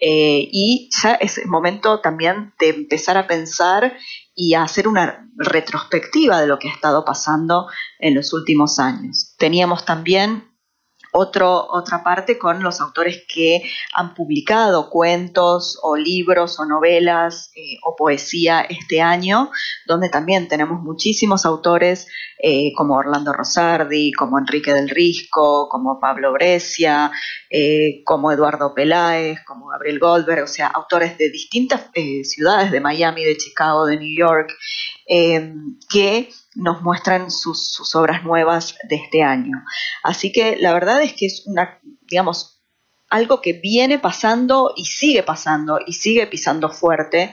eh, 0.00 0.48
y 0.50 0.88
ya 1.02 1.14
es 1.14 1.38
el 1.38 1.48
momento 1.48 2.00
también 2.00 2.54
de 2.58 2.70
empezar 2.70 3.16
a 3.18 3.26
pensar 3.26 3.96
y 4.34 4.54
a 4.54 4.62
hacer 4.62 4.88
una 4.88 5.30
retrospectiva 5.36 6.40
de 6.40 6.46
lo 6.46 6.58
que 6.58 6.68
ha 6.68 6.72
estado 6.72 7.04
pasando 7.04 7.66
en 7.98 8.14
los 8.14 8.32
últimos 8.32 8.78
años. 8.78 9.34
Teníamos 9.38 9.84
también 9.84 10.55
otra 11.18 12.02
parte 12.04 12.38
con 12.38 12.62
los 12.62 12.80
autores 12.80 13.24
que 13.28 13.62
han 13.94 14.14
publicado 14.14 14.90
cuentos 14.90 15.78
o 15.82 15.96
libros 15.96 16.58
o 16.60 16.66
novelas 16.66 17.50
eh, 17.56 17.78
o 17.84 17.96
poesía 17.96 18.60
este 18.60 19.00
año, 19.00 19.50
donde 19.86 20.08
también 20.08 20.48
tenemos 20.48 20.80
muchísimos 20.80 21.46
autores 21.46 22.06
eh, 22.38 22.72
como 22.76 22.94
Orlando 22.94 23.32
Rosardi, 23.32 24.12
como 24.12 24.38
Enrique 24.38 24.74
del 24.74 24.88
Risco, 24.88 25.68
como 25.68 25.98
Pablo 25.98 26.32
Brescia, 26.32 27.10
eh, 27.50 28.02
como 28.04 28.30
Eduardo 28.30 28.74
Peláez, 28.74 29.38
como 29.46 29.68
Gabriel 29.68 29.98
Goldberg, 29.98 30.44
o 30.44 30.46
sea, 30.48 30.66
autores 30.68 31.16
de 31.18 31.30
distintas 31.30 31.90
ciudades, 32.24 32.70
de 32.70 32.80
Miami, 32.80 33.24
de 33.24 33.36
Chicago, 33.36 33.86
de 33.86 33.96
New 33.96 34.16
York, 34.16 34.52
que 35.06 36.30
nos 36.56 36.82
muestran 36.82 37.30
sus, 37.30 37.94
obras 37.94 38.24
nuevas 38.24 38.76
de 38.88 38.96
este 38.96 39.22
año. 39.22 39.62
Así 40.02 40.32
que 40.32 40.56
la 40.56 40.72
verdad 40.72 41.02
es 41.02 41.12
que 41.12 41.26
es 41.26 41.44
una, 41.46 41.78
digamos, 42.02 42.62
algo 43.08 43.40
que 43.40 43.52
viene 43.52 43.98
pasando 43.98 44.72
y 44.76 44.86
sigue 44.86 45.22
pasando 45.22 45.78
y 45.86 45.92
sigue 45.92 46.26
pisando 46.26 46.70
fuerte. 46.70 47.32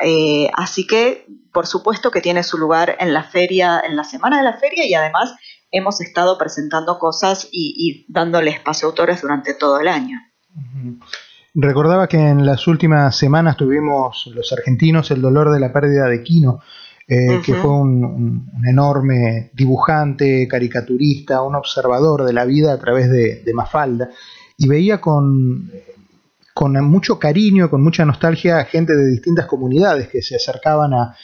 Eh, 0.00 0.48
así 0.54 0.86
que, 0.86 1.26
por 1.52 1.66
supuesto 1.66 2.10
que 2.10 2.20
tiene 2.20 2.44
su 2.44 2.56
lugar 2.56 2.96
en 3.00 3.12
la 3.12 3.24
feria, 3.24 3.82
en 3.84 3.96
la 3.96 4.04
semana 4.04 4.38
de 4.38 4.44
la 4.44 4.58
feria 4.58 4.86
y 4.86 4.94
además 4.94 5.34
hemos 5.70 6.00
estado 6.00 6.38
presentando 6.38 6.98
cosas 6.98 7.48
y, 7.50 8.06
dándole 8.08 8.50
espacio 8.50 8.86
a 8.86 8.90
autores 8.90 9.20
durante 9.20 9.54
todo 9.54 9.80
el 9.80 9.88
año. 9.88 10.18
Recordaba 11.54 12.06
que 12.06 12.18
en 12.18 12.46
las 12.46 12.66
últimas 12.68 13.16
semanas 13.16 13.56
tuvimos 13.56 14.30
los 14.34 14.52
argentinos 14.52 15.10
el 15.10 15.20
dolor 15.20 15.50
de 15.50 15.60
la 15.60 15.72
pérdida 15.72 16.06
de 16.06 16.22
Quino, 16.22 16.60
eh, 17.10 17.40
que 17.42 17.54
fue 17.54 17.70
un, 17.70 18.50
enorme 18.68 19.50
dibujante, 19.54 20.46
caricaturista, 20.46 21.42
un 21.42 21.54
observador 21.54 22.24
de 22.24 22.34
la 22.34 22.44
vida 22.44 22.74
a 22.74 22.78
través 22.78 23.10
de, 23.10 23.42
Mafalda, 23.54 24.10
y 24.58 24.68
veía 24.68 25.00
con, 25.00 25.72
con 26.52 26.72
mucho 26.84 27.18
cariño, 27.18 27.70
con 27.70 27.82
mucha 27.82 28.04
nostalgia 28.04 28.58
a 28.58 28.64
gente 28.64 28.94
de 28.94 29.06
distintas 29.06 29.46
comunidades 29.46 30.08
que 30.08 30.20
se 30.20 30.36
acercaban 30.36 30.92
a, 30.92 31.16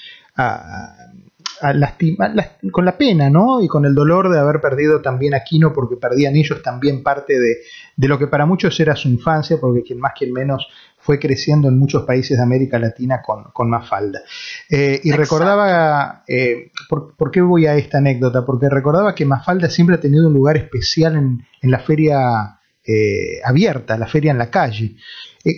con 2.73 2.85
la 2.85 2.97
pena, 2.97 3.31
¿no? 3.31 3.63
Y 3.63 3.69
con 3.69 3.85
el 3.85 3.95
dolor 3.95 4.31
de 4.31 4.39
haber 4.39 4.61
perdido 4.61 5.03
también 5.03 5.35
a 5.35 5.45
Quino, 5.45 5.73
porque 5.73 5.97
perdían 5.97 6.35
ellos 6.37 6.63
también 6.63 7.03
parte 7.03 7.39
de, 7.39 8.09
lo 8.09 8.19
que 8.19 8.27
para 8.27 8.47
muchos 8.47 8.79
era 8.81 8.97
su 8.97 9.09
infancia, 9.09 9.59
porque 9.61 9.83
quien 9.83 10.01
más, 10.01 10.13
quien 10.17 10.33
menos 10.33 10.67
fue 11.05 11.19
creciendo 11.19 11.69
en 11.69 11.79
muchos 11.79 12.05
países 12.05 12.39
de 12.39 12.43
América 12.43 12.79
Latina 12.79 13.21
con, 13.21 13.45
con 13.53 13.69
Mafalda. 13.69 14.23
Eh, 14.71 15.01
y 15.05 15.13
recordaba, 15.13 16.25
eh, 16.27 16.71
por, 16.89 17.31
qué 17.31 17.43
voy 17.43 17.67
a 17.67 17.75
esta 17.75 17.99
anécdota? 17.99 18.47
Porque 18.47 18.71
recordaba 18.71 19.15
que 19.15 19.27
Mafalda 19.27 19.69
siempre 19.69 19.97
ha 19.97 20.01
tenido 20.01 20.29
un 20.29 20.33
lugar 20.33 20.57
especial 20.57 21.17
en, 21.17 21.71
la 21.71 21.79
feria 21.81 22.59
eh, 22.83 23.41
abierta, 23.45 23.99
la 23.99 24.07
feria 24.07 24.31
en 24.31 24.39
la 24.39 24.51
calle. 24.51 24.97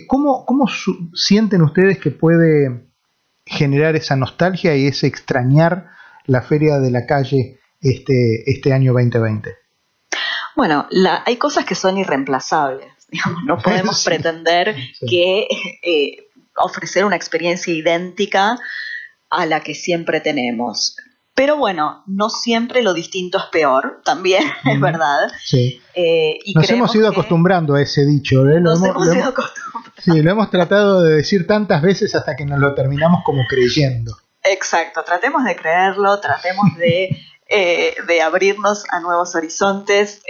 ¿Cómo, 0.07 0.45
cómo 0.45 0.65
sienten 1.13 1.61
ustedes 1.61 1.97
que 1.97 2.11
puede 2.11 2.89
generar 3.45 3.95
esa 3.95 4.17
nostalgia 4.17 4.75
y 4.75 4.87
ese 4.87 5.07
extrañar 5.07 5.87
la 6.25 6.41
feria 6.41 6.79
de 6.79 6.91
la 6.91 7.05
calle 7.05 7.61
este, 7.79 8.51
este 8.51 8.73
año 8.73 8.91
2020? 8.91 9.55
Bueno, 10.57 10.87
hay 11.25 11.37
cosas 11.37 11.63
que 11.63 11.75
son 11.75 11.97
irreemplazables. 11.97 12.96
No 13.45 13.57
podemos 13.63 14.03
pretender 14.03 14.75
que 15.07 15.47
eh, 15.83 16.27
ofrecer 16.57 17.05
una 17.05 17.15
experiencia 17.15 17.73
idéntica 17.73 18.57
a 19.29 19.45
la 19.45 19.61
que 19.61 19.75
siempre 19.75 20.21
tenemos. 20.21 20.95
Pero 21.37 21.55
bueno, 21.55 22.03
no 22.07 22.29
siempre 22.31 22.81
lo 22.81 22.95
distinto 22.95 23.37
es 23.37 23.43
peor, 23.51 24.01
también, 24.03 24.43
es 24.65 24.81
verdad. 24.81 25.31
Sí. 25.43 25.79
Eh, 25.93 26.39
nos 26.55 26.69
hemos 26.69 26.95
ido 26.95 27.07
acostumbrando 27.07 27.75
a 27.75 27.81
ese 27.81 28.05
dicho. 28.05 28.47
¿eh? 28.49 28.59
Nos 28.59 28.83
hemos, 28.83 29.05
ido 29.15 29.25
acostumbrando. 29.25 29.91
Sí, 29.99 30.21
lo 30.21 30.31
hemos 30.31 30.49
tratado 30.49 31.03
de 31.03 31.17
decir 31.17 31.45
tantas 31.45 31.83
veces 31.83 32.15
hasta 32.15 32.35
que 32.35 32.45
nos 32.45 32.59
lo 32.59 32.73
terminamos 32.73 33.21
como 33.23 33.43
creyendo. 33.47 34.17
Exacto, 34.43 35.03
tratemos 35.03 35.43
de 35.43 35.55
creerlo, 35.55 36.19
tratemos 36.19 36.75
de, 36.77 37.09
eh, 37.49 37.95
de 38.07 38.21
abrirnos 38.21 38.85
a 38.89 38.99
nuevos 38.99 39.35
horizontes. 39.35 40.23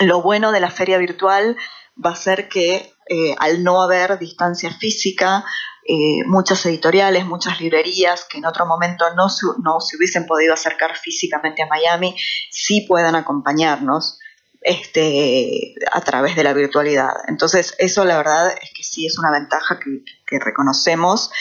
Lo 0.00 0.22
bueno 0.22 0.52
de 0.52 0.60
la 0.60 0.70
feria 0.70 0.98
virtual 0.98 1.56
va 2.04 2.10
a 2.10 2.16
ser 2.16 2.48
que 2.48 2.94
al 3.38 3.64
no 3.64 3.82
haber 3.82 4.20
distancia 4.20 4.70
física, 4.70 5.44
eh, 5.92 6.22
muchas 6.26 6.64
editoriales, 6.66 7.26
muchas 7.26 7.60
librerías 7.60 8.24
que 8.30 8.38
en 8.38 8.44
otro 8.44 8.64
momento 8.66 9.06
no, 9.16 9.26
no 9.64 9.80
se 9.80 9.96
hubiesen 9.96 10.26
podido 10.26 10.54
acercar 10.54 10.96
físicamente 10.96 11.62
a 11.62 11.66
Miami, 11.66 12.14
sí 12.50 12.84
puedan 12.86 13.16
acompañarnos 13.16 14.18
este, 14.62 15.74
a 15.92 16.00
través 16.02 16.36
de 16.36 16.44
la 16.44 16.52
virtualidad. 16.52 17.10
Entonces, 17.28 17.74
eso 17.78 18.04
la 18.04 18.16
verdad 18.16 18.52
es 18.60 18.70
que 18.74 18.82
sí 18.82 19.06
es 19.06 19.18
una 19.18 19.30
ventaja 19.30 19.78
que, 19.78 20.38
reconocemos. 20.38 21.32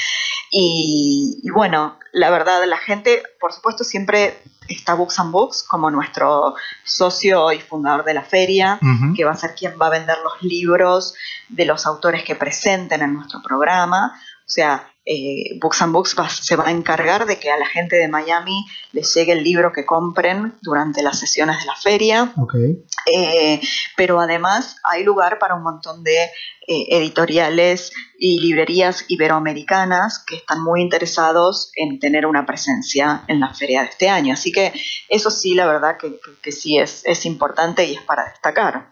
Y, 0.52 1.48
bueno, 1.54 2.00
la 2.12 2.32
verdad, 2.32 2.64
la 2.66 2.80
gente, 2.80 3.22
por 3.40 3.54
supuesto, 3.54 3.84
siempre 3.84 4.42
está 4.68 4.96
Books 4.96 5.20
and 5.20 5.32
Books 5.32 5.64
como 5.64 5.92
nuestro 5.92 6.56
socio 6.84 7.52
y 7.52 7.60
fundador 7.60 8.04
de 8.04 8.16
la 8.16 8.24
feria, 8.24 8.80
que 9.16 9.26
va 9.26 9.32
a 9.32 9.36
ser 9.36 9.54
quien 9.54 9.76
va 9.80 9.88
a 9.88 9.92
vender 9.92 10.18
los 10.24 10.42
libros 10.42 11.14
de 11.50 11.66
los 11.66 11.86
autores 11.86 12.24
que 12.24 12.36
presenten 12.36 13.04
en 13.04 13.14
nuestro 13.14 13.44
programa. 13.44 14.20
O 14.40 14.52
sea, 14.52 14.92
eh, 15.12 15.58
Books 15.60 15.82
and 15.82 15.92
Books 15.92 16.16
se 16.40 16.56
va 16.56 16.68
a 16.68 16.72
encargar 16.72 17.26
de 17.26 17.40
que 17.40 17.50
a 17.50 17.58
la 17.58 17.66
gente 17.66 17.96
de 17.96 18.08
Miami 18.08 18.64
les 18.92 19.12
llegue 19.16 19.32
el 19.32 19.44
libro 19.44 19.74
que 19.74 19.84
compren 19.84 20.54
durante 20.62 21.02
las 21.02 21.18
sesiones 21.18 21.58
de 21.60 21.66
la 21.66 21.76
feria. 21.76 22.32
Eh, 23.12 23.60
pero 23.98 24.20
además 24.20 24.76
hay 24.84 25.04
lugar 25.04 25.40
para 25.40 25.56
un 25.56 25.64
montón 25.64 26.04
de 26.04 26.26
eh, 26.26 26.86
editoriales 26.92 27.92
y 28.20 28.40
librerías 28.40 29.06
iberoamericanas 29.08 30.24
que 30.24 30.36
están 30.36 30.62
muy 30.62 30.80
interesados 30.80 31.72
en 31.76 32.00
tener 32.00 32.28
una 32.28 32.46
presencia 32.46 33.24
en 33.28 33.40
la 33.40 33.52
feria 33.56 33.82
de 33.82 33.88
este 33.88 34.10
año. 34.10 34.34
Así 34.34 34.52
que 34.52 34.72
eso 35.08 35.32
sí, 35.32 35.56
la 35.56 35.66
verdad 35.66 35.98
que, 35.98 36.52
sí 36.52 36.78
es, 36.78 37.02
es 37.06 37.26
importante 37.26 37.84
y 37.84 37.96
es 37.96 38.02
para 38.04 38.30
destacar. 38.30 38.92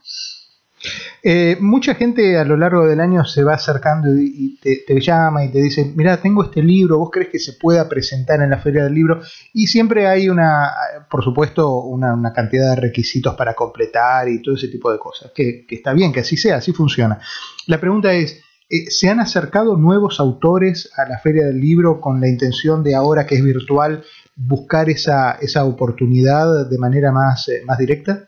Eh, 1.23 1.57
mucha 1.59 1.95
gente 1.95 2.37
a 2.37 2.45
lo 2.45 2.55
largo 2.55 2.85
del 2.85 2.99
año 2.99 3.25
se 3.25 3.43
va 3.43 3.55
acercando 3.55 4.09
y, 4.15 4.57
te, 4.61 4.99
llama 5.01 5.43
y 5.43 5.51
te 5.51 5.59
dice, 5.59 5.91
mira, 5.95 6.21
tengo 6.21 6.43
este 6.43 6.61
libro, 6.61 6.99
¿vos 6.99 7.09
crees 7.11 7.29
que 7.29 7.39
se 7.39 7.53
pueda 7.53 7.89
presentar 7.89 8.41
en 8.41 8.51
la 8.51 8.59
feria 8.59 8.83
del 8.83 8.93
libro? 8.93 9.21
Y 9.53 9.67
siempre 9.67 10.07
hay 10.07 10.29
una, 10.29 10.71
por 11.09 11.23
supuesto, 11.23 11.81
una, 11.81 12.31
cantidad 12.33 12.75
de 12.75 12.81
requisitos 12.81 13.35
para 13.35 13.55
completar 13.55 14.29
y 14.29 14.41
todo 14.41 14.55
ese 14.55 14.67
tipo 14.67 14.91
de 14.91 14.99
cosas, 14.99 15.31
que, 15.33 15.65
está 15.69 15.93
bien, 15.93 16.13
que 16.13 16.19
así 16.19 16.37
sea, 16.37 16.57
así 16.57 16.71
funciona. 16.71 17.19
La 17.65 17.79
pregunta 17.79 18.13
es, 18.13 18.41
eh, 18.69 18.91
¿se 18.91 19.09
han 19.09 19.19
acercado 19.19 19.77
nuevos 19.77 20.19
autores 20.19 20.91
a 20.97 21.09
la 21.09 21.17
feria 21.19 21.45
del 21.45 21.59
libro 21.59 21.99
con 21.99 22.21
la 22.21 22.27
intención 22.27 22.83
de 22.83 22.95
ahora 22.95 23.25
que 23.25 23.35
es 23.35 23.43
virtual 23.43 24.03
buscar 24.35 24.89
esa, 24.89 25.33
esa 25.41 25.65
oportunidad 25.65 26.69
de 26.69 26.77
manera 26.77 27.11
más, 27.11 27.49
eh, 27.49 27.63
más 27.65 27.77
directa? 27.77 28.27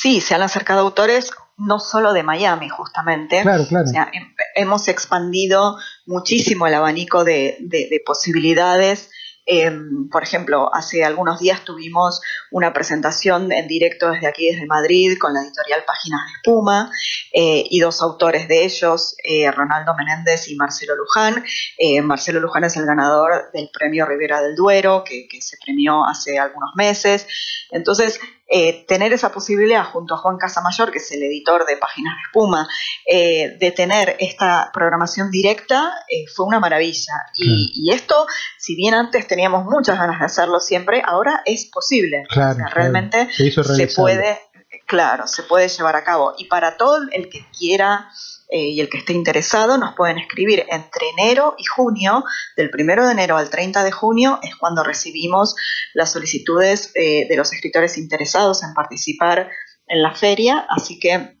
Sí, 0.00 0.20
se 0.20 0.36
han 0.36 0.42
acercado 0.42 0.82
autores 0.82 1.32
no 1.56 1.80
solo 1.80 2.12
de 2.12 2.22
Miami, 2.22 2.68
justamente. 2.68 3.42
Claro, 3.42 3.66
claro. 3.66 3.88
Em, 4.12 4.32
hemos 4.54 4.86
expandido 4.86 5.76
muchísimo 6.06 6.68
el 6.68 6.74
abanico 6.74 7.24
de, 7.24 7.56
de 7.60 8.00
posibilidades 8.06 9.10
Em, 9.50 10.10
por 10.10 10.22
ejemplo, 10.22 10.70
hace 10.74 11.06
algunos 11.06 11.40
días 11.40 11.64
tuvimos 11.64 12.20
una 12.50 12.74
presentación 12.74 13.50
en 13.50 13.66
directo 13.66 14.10
desde 14.10 14.26
aquí, 14.26 14.50
desde 14.50 14.66
Madrid, 14.66 15.16
con 15.18 15.32
la 15.32 15.40
editorial 15.40 15.84
Páginas 15.86 16.20
de 16.26 16.32
Espuma 16.36 16.92
eh, 17.32 17.64
y 17.70 17.80
dos 17.80 18.02
autores 18.02 18.46
de 18.46 18.66
ellos, 18.66 19.16
eh, 19.24 19.50
Ronaldo 19.50 19.94
Menéndez 19.94 20.48
y 20.48 20.54
Marcelo 20.54 20.96
Luján. 20.96 21.42
Eh, 21.78 22.02
Marcelo 22.02 22.40
Luján 22.40 22.64
es 22.64 22.76
el 22.76 22.84
ganador 22.84 23.50
del 23.54 23.70
premio 23.72 24.04
Rivera 24.04 24.42
del 24.42 24.54
Duero, 24.54 25.02
que, 25.02 25.26
que 25.26 25.40
se 25.40 25.56
premió 25.64 26.04
hace 26.04 26.38
algunos 26.38 26.72
meses. 26.74 27.26
Entonces, 27.70 28.20
eh, 28.50 28.86
tener 28.86 29.12
esa 29.12 29.30
posibilidad 29.30 29.84
junto 29.84 30.14
a 30.14 30.16
Juan 30.16 30.38
Casamayor, 30.38 30.90
que 30.90 30.98
es 30.98 31.12
el 31.12 31.22
editor 31.22 31.66
de 31.66 31.76
Páginas 31.76 32.14
de 32.14 32.22
Espuma, 32.28 32.68
eh, 33.06 33.56
de 33.60 33.72
tener 33.72 34.16
esta 34.20 34.70
programación 34.72 35.30
directa, 35.30 35.92
eh, 36.08 36.24
fue 36.34 36.46
una 36.46 36.58
maravilla. 36.58 37.12
Y, 37.34 37.90
esto, 37.92 38.26
si 38.58 38.74
bien 38.74 38.94
antes 38.94 39.26
teníamos 39.26 39.66
muchas 39.66 39.98
ganas 39.98 40.18
de 40.18 40.24
hacerlo 40.24 40.60
siempre, 40.60 41.02
ahora 41.04 41.42
es 41.44 41.66
posible. 41.66 42.24
realmente 42.72 43.28
se 43.32 43.88
puede, 43.88 44.38
claro, 44.86 45.26
se 45.26 45.42
puede 45.42 45.68
llevar 45.68 45.96
a 45.96 46.04
cabo. 46.04 46.34
Y 46.38 46.46
para 46.46 46.78
todo 46.78 47.00
el 47.12 47.28
que 47.28 47.44
quiera 47.50 48.08
eh, 48.50 48.68
y 48.70 48.80
el 48.80 48.88
que 48.88 48.98
esté 48.98 49.12
interesado 49.12 49.76
nos 49.76 49.94
pueden 49.94 50.18
escribir 50.18 50.64
entre 50.70 51.10
enero 51.10 51.54
y 51.58 51.64
junio, 51.64 52.24
del 52.56 52.70
1 52.72 53.06
de 53.06 53.12
enero 53.12 53.36
al 53.36 53.50
30 53.50 53.84
de 53.84 53.92
junio 53.92 54.38
es 54.42 54.56
cuando 54.56 54.82
recibimos 54.82 55.54
las 55.92 56.12
solicitudes 56.12 56.90
eh, 56.94 57.26
de 57.28 57.36
los 57.36 57.52
escritores 57.52 57.98
interesados 57.98 58.62
en 58.62 58.72
participar 58.72 59.50
en 59.86 60.02
la 60.02 60.14
feria, 60.14 60.66
así 60.70 60.98
que 60.98 61.38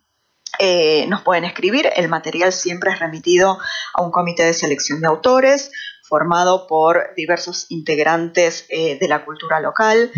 eh, 0.58 1.06
nos 1.08 1.22
pueden 1.22 1.44
escribir, 1.44 1.88
el 1.94 2.08
material 2.08 2.52
siempre 2.52 2.90
es 2.90 2.98
remitido 2.98 3.58
a 3.94 4.02
un 4.02 4.10
comité 4.10 4.44
de 4.44 4.54
selección 4.54 5.00
de 5.00 5.06
autores, 5.06 5.70
formado 6.08 6.66
por 6.66 7.14
diversos 7.16 7.66
integrantes 7.68 8.66
de 8.68 9.08
la 9.08 9.24
cultura 9.24 9.60
local, 9.60 10.10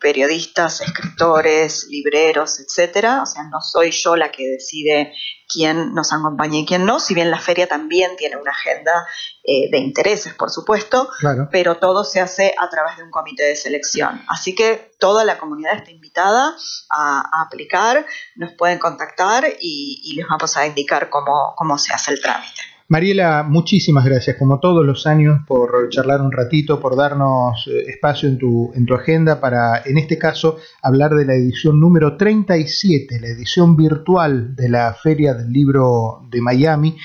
periodistas, 0.00 0.80
escritores, 0.80 1.86
libreros, 1.88 2.60
etcétera. 2.60 3.22
O 3.22 3.26
sea, 3.26 3.44
no 3.44 3.60
soy 3.60 3.90
yo 3.90 4.16
la 4.16 4.30
que 4.30 4.46
decide 4.46 5.12
quién 5.48 5.94
nos 5.94 6.12
acompaña 6.12 6.58
y 6.58 6.66
quién 6.66 6.84
no, 6.84 7.00
si 7.00 7.14
bien 7.14 7.30
la 7.30 7.38
feria 7.38 7.66
también 7.66 8.16
tiene 8.16 8.36
una 8.36 8.50
agenda 8.50 9.06
eh, 9.42 9.70
de 9.70 9.78
intereses, 9.78 10.34
por 10.34 10.50
supuesto, 10.50 11.08
pero 11.50 11.78
todo 11.78 12.04
se 12.04 12.20
hace 12.20 12.54
a 12.58 12.68
través 12.68 12.98
de 12.98 13.04
un 13.04 13.10
comité 13.10 13.44
de 13.44 13.56
selección. 13.56 14.22
Así 14.28 14.54
que 14.54 14.92
toda 14.98 15.24
la 15.24 15.38
comunidad 15.38 15.76
está 15.76 15.90
invitada 15.90 16.54
a, 16.90 17.42
aplicar, 17.42 18.04
nos 18.36 18.52
pueden 18.52 18.78
contactar 18.78 19.46
y, 19.60 20.00
y, 20.04 20.16
les 20.16 20.26
vamos 20.28 20.56
a 20.56 20.66
indicar 20.66 21.08
cómo, 21.08 21.54
cómo 21.56 21.78
se 21.78 21.94
hace 21.94 22.12
el 22.12 22.20
trámite. 22.20 22.77
Mariela, 22.90 23.42
muchísimas 23.42 24.06
gracias, 24.06 24.38
como 24.38 24.60
todos 24.60 24.82
los 24.82 25.06
años, 25.06 25.40
por 25.46 25.90
charlar 25.90 26.22
un 26.22 26.32
ratito, 26.32 26.80
por 26.80 26.96
darnos 26.96 27.66
eh, 27.66 27.84
espacio 27.86 28.30
en 28.30 28.38
tu, 28.38 28.72
en 28.74 28.86
tu 28.86 28.94
agenda 28.94 29.42
para, 29.42 29.82
en 29.84 29.98
este 29.98 30.16
caso, 30.16 30.56
hablar 30.80 31.14
de 31.14 31.26
la 31.26 31.34
edición 31.34 31.80
número 31.80 32.16
37, 32.16 33.20
la 33.20 33.28
edición 33.28 33.76
virtual 33.76 34.56
de 34.56 34.70
la 34.70 34.94
Feria 34.94 35.34
del 35.34 35.52
Libro 35.52 36.26
de 36.30 36.40
Miami, 36.40 36.96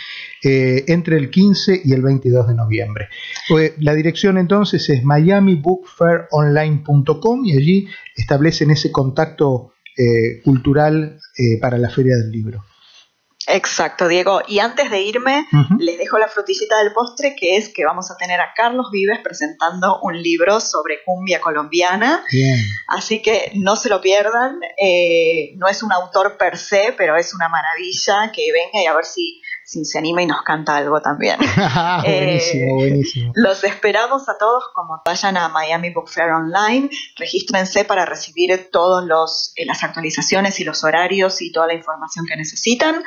eh, 0.42 0.86
entre 0.88 1.18
el 1.18 1.30
15 1.30 1.82
y 1.84 1.92
el 1.92 2.02
22 2.02 2.48
de 2.48 2.56
noviembre. 2.56 3.10
Eh, 3.50 3.74
la 3.80 3.94
dirección 3.94 4.38
entonces 4.38 4.90
es 4.90 5.04
miamibookfaironline.com 5.04 7.44
y 7.44 7.58
allí 7.58 7.90
establecen 8.16 8.72
ese 8.72 8.90
contacto 8.90 9.74
cultural 10.44 11.20
para 11.62 11.78
la 11.78 11.92
Feria 11.92 12.16
del 12.16 12.32
Libro. 12.32 12.64
Exacto, 13.48 14.08
Diego. 14.08 14.42
Y 14.48 14.60
antes 14.60 14.90
de 14.90 15.02
irme, 15.02 15.46
les 15.80 15.98
dejo 15.98 16.18
la 16.18 16.28
frutillita 16.28 16.78
del 16.80 16.94
postre, 16.94 17.36
que 17.36 17.58
es 17.58 17.70
que 17.70 17.86
vamos 17.86 18.10
a 18.10 18.18
tener 18.18 18.40
a 18.40 18.54
Carlos 18.56 18.88
Vives 18.92 19.20
presentando 19.24 20.00
un 20.02 20.22
libro 20.22 20.60
sobre 20.60 21.04
cumbia 21.06 21.42
colombiana. 21.42 22.24
Así 22.88 23.22
que 23.22 23.52
no 23.56 23.76
se 23.76 23.90
lo 23.90 24.02
pierdan. 24.02 24.60
Eh, 24.78 25.54
no 25.58 25.68
es 25.68 25.84
un 25.84 25.92
autor 25.92 26.38
per 26.38 26.58
se, 26.58 26.94
pero 26.98 27.16
es 27.18 27.34
una 27.34 27.50
maravilla 27.50 28.32
que 28.32 28.52
venga 28.52 28.84
y 28.84 28.86
a 28.86 28.96
ver 28.96 29.06
si 29.06 29.42
si 29.66 29.86
se 29.86 29.98
anima 29.98 30.22
y 30.22 30.26
nos 30.26 30.42
canta 30.42 30.78
algo 30.78 31.02
también. 31.02 31.38
buenísimo, 32.04 32.72
eh, 32.72 32.74
buenísimo. 32.74 33.32
Los 33.36 33.64
esperamos 33.64 34.28
a 34.30 34.38
todos 34.38 34.66
como 34.74 35.02
vayan 35.06 35.38
a 35.38 35.50
Miami 35.50 35.92
Book 35.92 36.10
Fair 36.10 36.32
Online, 36.32 36.90
regístrense 37.18 37.86
para 37.86 38.06
recibir 38.06 38.70
todas 38.72 39.54
eh, 39.56 39.66
las 39.66 39.84
actualizaciones 39.84 40.60
y 40.60 40.64
los 40.64 40.84
horarios 40.84 41.42
y 41.42 41.52
toda 41.52 41.68
la 41.68 41.74
información 41.74 42.26
que 42.26 42.36
necesitan. 42.36 43.04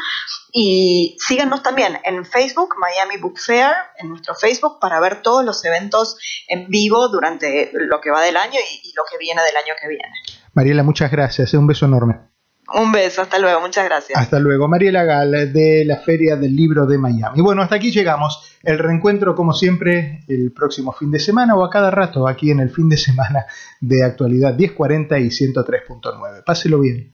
Y 0.52 1.16
síganos 1.18 1.62
también 1.62 1.98
en 2.04 2.24
Facebook, 2.24 2.74
Miami 2.78 3.20
Book 3.20 3.38
Fair, 3.38 3.72
en 3.98 4.08
nuestro 4.08 4.34
Facebook, 4.34 4.78
para 4.80 5.00
ver 5.00 5.22
todos 5.22 5.44
los 5.44 5.64
eventos 5.64 6.16
en 6.48 6.68
vivo 6.68 7.08
durante 7.08 7.70
lo 7.74 8.00
que 8.00 8.10
va 8.10 8.22
del 8.22 8.36
año 8.36 8.54
y, 8.54 8.88
y 8.88 8.92
lo 8.94 9.02
que 9.10 9.18
viene 9.18 9.42
del 9.42 9.56
año 9.56 9.74
que 9.80 9.88
viene. 9.88 10.14
Mariela, 10.54 10.82
muchas 10.82 11.10
gracias. 11.10 11.52
Un 11.54 11.66
beso 11.66 11.84
enorme. 11.84 12.35
Un 12.74 12.90
beso, 12.90 13.22
hasta 13.22 13.38
luego, 13.38 13.60
muchas 13.60 13.84
gracias. 13.84 14.18
Hasta 14.18 14.40
luego, 14.40 14.66
Mariela 14.66 15.04
Gal 15.04 15.52
de 15.52 15.84
la 15.84 15.98
Feria 15.98 16.36
del 16.36 16.54
Libro 16.56 16.86
de 16.86 16.98
Miami. 16.98 17.38
Y 17.38 17.42
bueno, 17.42 17.62
hasta 17.62 17.76
aquí 17.76 17.92
llegamos. 17.92 18.58
El 18.62 18.78
reencuentro, 18.78 19.36
como 19.36 19.52
siempre, 19.52 20.24
el 20.26 20.50
próximo 20.52 20.92
fin 20.92 21.10
de 21.10 21.20
semana 21.20 21.54
o 21.54 21.64
a 21.64 21.70
cada 21.70 21.90
rato 21.90 22.26
aquí 22.26 22.50
en 22.50 22.60
el 22.60 22.70
fin 22.70 22.88
de 22.88 22.96
semana 22.96 23.46
de 23.80 24.04
actualidad 24.04 24.56
1040 24.56 25.18
y 25.20 25.28
103.9. 25.28 26.42
Páselo 26.44 26.80
bien. 26.80 27.12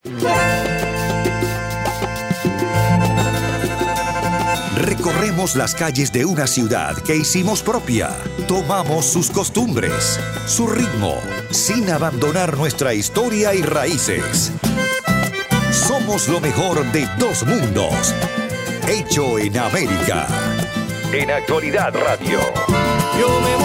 Recorremos 4.75 5.55
las 5.55 5.75
calles 5.75 6.11
de 6.11 6.25
una 6.25 6.47
ciudad 6.47 6.95
que 6.97 7.15
hicimos 7.15 7.61
propia. 7.61 8.09
Tomamos 8.47 9.05
sus 9.05 9.29
costumbres, 9.29 10.19
su 10.47 10.67
ritmo, 10.67 11.15
sin 11.51 11.89
abandonar 11.89 12.57
nuestra 12.57 12.93
historia 12.93 13.53
y 13.53 13.61
raíces. 13.61 14.51
Somos 15.73 16.27
lo 16.27 16.39
mejor 16.39 16.85
de 16.91 17.07
dos 17.17 17.43
mundos. 17.47 18.13
Hecho 18.87 19.39
en 19.39 19.57
América. 19.57 20.27
En 21.11 21.31
Actualidad 21.31 21.91
Radio. 21.95 22.39
Yo 23.19 23.41
me 23.41 23.55